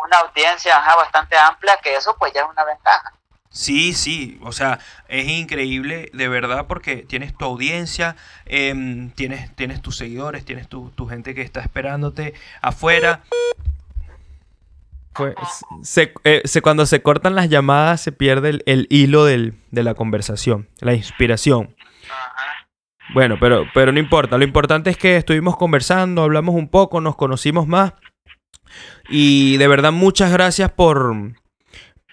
[0.06, 3.14] una audiencia ajá, bastante amplia, que eso pues ya es una ventaja.
[3.54, 8.16] Sí, sí, o sea, es increíble de verdad porque tienes tu audiencia,
[8.46, 13.22] em, tienes, tienes tus seguidores, tienes tu, tu gente que está esperándote afuera.
[15.16, 15.36] Pues,
[15.84, 19.84] se- eh, se- cuando se cortan las llamadas se pierde el, el hilo del- de
[19.84, 21.76] la conversación, la inspiración.
[23.14, 27.16] Bueno, pero, pero no importa, lo importante es que estuvimos conversando, hablamos un poco, nos
[27.16, 27.94] conocimos más.
[29.10, 31.14] Y de verdad muchas gracias por,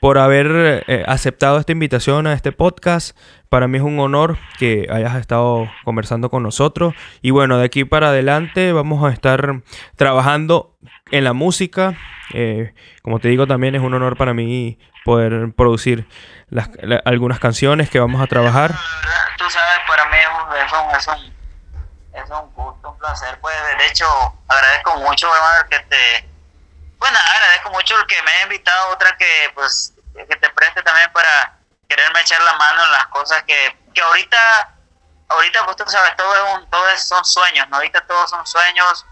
[0.00, 3.16] por haber eh, aceptado esta invitación a este podcast.
[3.48, 6.94] Para mí es un honor que hayas estado conversando con nosotros.
[7.20, 9.62] Y bueno, de aquí para adelante vamos a estar
[9.96, 10.76] trabajando
[11.10, 11.94] en la música.
[12.32, 12.72] Eh,
[13.02, 16.06] como te digo, también es un honor para mí poder producir
[16.48, 18.72] las- la- algunas canciones que vamos a trabajar.
[19.36, 21.32] Tú sabes, para mí es un, es un,
[22.22, 23.38] es un, gusto, un placer.
[23.40, 24.04] Pues de hecho,
[24.48, 26.28] agradezco mucho, hermano, que te.
[27.00, 31.10] Bueno, agradezco mucho el que me haya invitado, otra que pues que te preste también
[31.12, 34.38] para quererme echar la mano en las cosas que, que ahorita,
[35.28, 37.76] ahorita pues tú sabes, todo es un, todo es- son sueños, ¿no?
[37.76, 39.06] Ahorita todos son sueños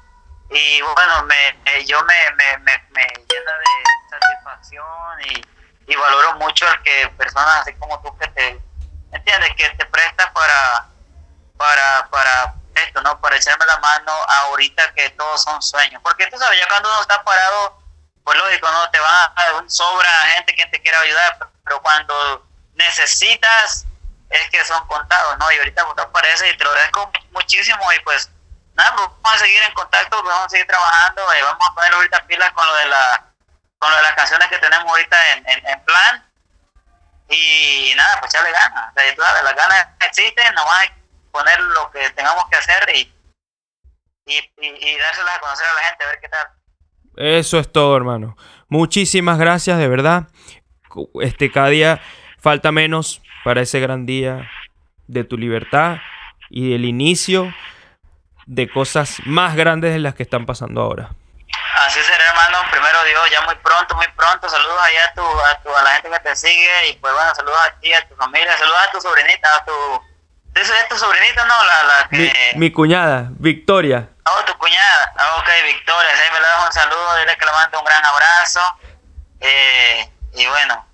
[0.51, 4.85] y bueno, me, me- yo me, me, me, me llena de satisfacción
[5.25, 5.47] y,
[5.93, 8.61] y valoro mucho el que personas así como tú que te,
[9.13, 9.51] ¿entiendes?
[9.57, 10.89] Que te prestas para,
[11.57, 13.21] para, para esto, ¿no?
[13.21, 16.01] Para echarme la mano ahorita que todos son sueños.
[16.03, 17.78] Porque tú sabes, ya cuando uno está parado,
[18.29, 18.91] pues lógico, ¿no?
[18.91, 23.87] Te van a sobra gente que te quiera ayudar, pero cuando necesitas
[24.29, 25.51] es que son contados, ¿no?
[25.51, 28.31] Y ahorita pues aparece y te lo agradezco muchísimo y pues
[28.75, 31.75] nada, pues vamos a seguir en contacto, pues, vamos a seguir trabajando, eh, vamos a
[31.75, 33.25] poner ahorita pilas con lo de la
[33.79, 36.31] con lo de las canciones que tenemos ahorita en, en, plan
[37.31, 38.93] y nada, pues echarle ganas,
[39.43, 41.01] las ganas existen, nomás hay que
[41.33, 43.11] poner lo que tengamos que hacer y,
[44.27, 46.58] y, y, y dárselas a conocer a la gente, a ver qué tal.
[47.19, 48.37] Eso es todo, hermano.
[48.69, 50.29] Muchísimas gracias, de verdad.
[51.21, 52.01] Este, cada día
[52.39, 54.49] falta menos para ese gran día
[55.09, 55.99] de tu libertad
[56.49, 57.53] y el inicio
[58.47, 61.11] de cosas más grandes de las que están pasando ahora.
[61.87, 62.59] Así será, hermano.
[62.71, 64.49] Primero Dios, ya muy pronto, muy pronto.
[64.49, 66.91] Saludos allá a, tu, a, a la gente que te sigue.
[66.91, 68.57] Y pues bueno, saludos a ti, a tu familia.
[68.57, 69.73] Saludos a tu sobrinita, a tu.
[70.61, 71.55] ¿Eso es tu sobrinita, no?
[71.65, 72.17] La, la que.
[72.55, 74.09] Mi, mi cuñada, Victoria.
[74.27, 75.13] Oh, tu cuñada.
[75.17, 76.11] Ah, ok, Victoria.
[76.17, 77.17] Sí, me le das un saludo.
[77.21, 78.61] Dile que le mando un gran abrazo.
[79.41, 80.87] Eh, y bueno,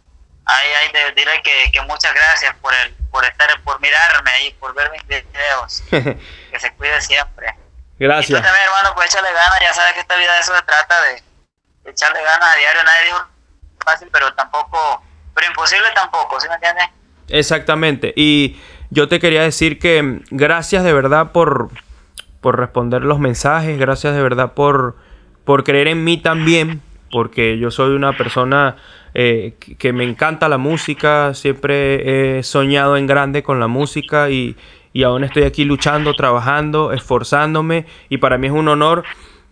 [0.47, 4.53] ahí, ahí de- dile que, que muchas gracias por el por estar, por mirarme ahí,
[4.55, 5.83] por ver mis videos.
[5.91, 7.47] que se cuide siempre.
[7.97, 8.43] Y tú gracias.
[8.43, 9.61] también, hermano, pues échale ganas.
[9.61, 11.23] Ya sabes que esta vida de eso se trata de,
[11.85, 12.83] de echarle ganas a diario.
[12.83, 13.27] Nadie dijo
[13.85, 15.03] fácil, pero tampoco,
[15.35, 16.89] pero imposible tampoco, ¿sí me entiendes?
[17.29, 18.12] Exactamente.
[18.17, 18.61] Y
[18.95, 21.68] yo te quería decir que mm, gracias de verdad por,
[22.40, 24.97] por responder los mensajes, gracias de verdad por,
[25.45, 26.80] por creer en mí también,
[27.11, 28.76] porque yo soy una persona
[29.14, 34.57] eh, que, me encanta la música, siempre he soñado en grande con la música y,
[34.92, 39.05] y aún estoy aquí luchando, trabajando, esforzándome y para mí es un honor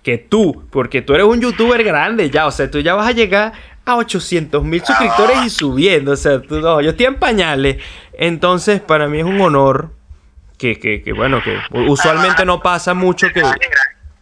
[0.03, 3.13] que tú, porque tú eres un youtuber grande ya, o sea, tú ya vas a
[3.13, 3.53] llegar
[3.85, 7.79] a 800 mil suscriptores y subiendo, o sea, tú, no, yo estoy en pañales.
[8.13, 9.91] Entonces, para mí es un honor
[10.59, 11.59] que, que, que, bueno, que
[11.89, 13.43] usualmente no pasa mucho que,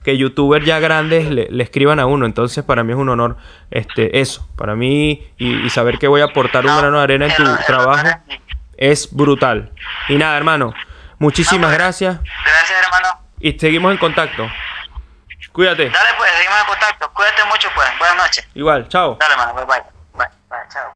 [0.02, 2.24] que youtubers ya grandes le, le, escriban a uno.
[2.24, 3.36] Entonces, para mí es un honor
[3.70, 4.48] este, eso.
[4.56, 7.44] Para mí, y, y saber que voy a aportar un grano de arena en tu
[7.66, 8.08] trabajo
[8.80, 9.70] es brutal.
[10.08, 10.74] Y nada, hermano,
[11.18, 12.18] muchísimas gracias.
[12.18, 13.20] Gracias, hermano.
[13.38, 14.48] Y seguimos en contacto.
[15.52, 15.90] Cuídate.
[15.90, 17.12] Dale, pues, seguimos en contacto.
[17.12, 17.88] Cuídate mucho, pues.
[17.98, 18.46] Buenas noches.
[18.54, 19.16] Igual, chao.
[19.18, 19.54] Dale, mano.
[19.54, 19.82] Bye, bye.
[20.14, 20.68] Bye, bye.
[20.72, 20.92] Chao.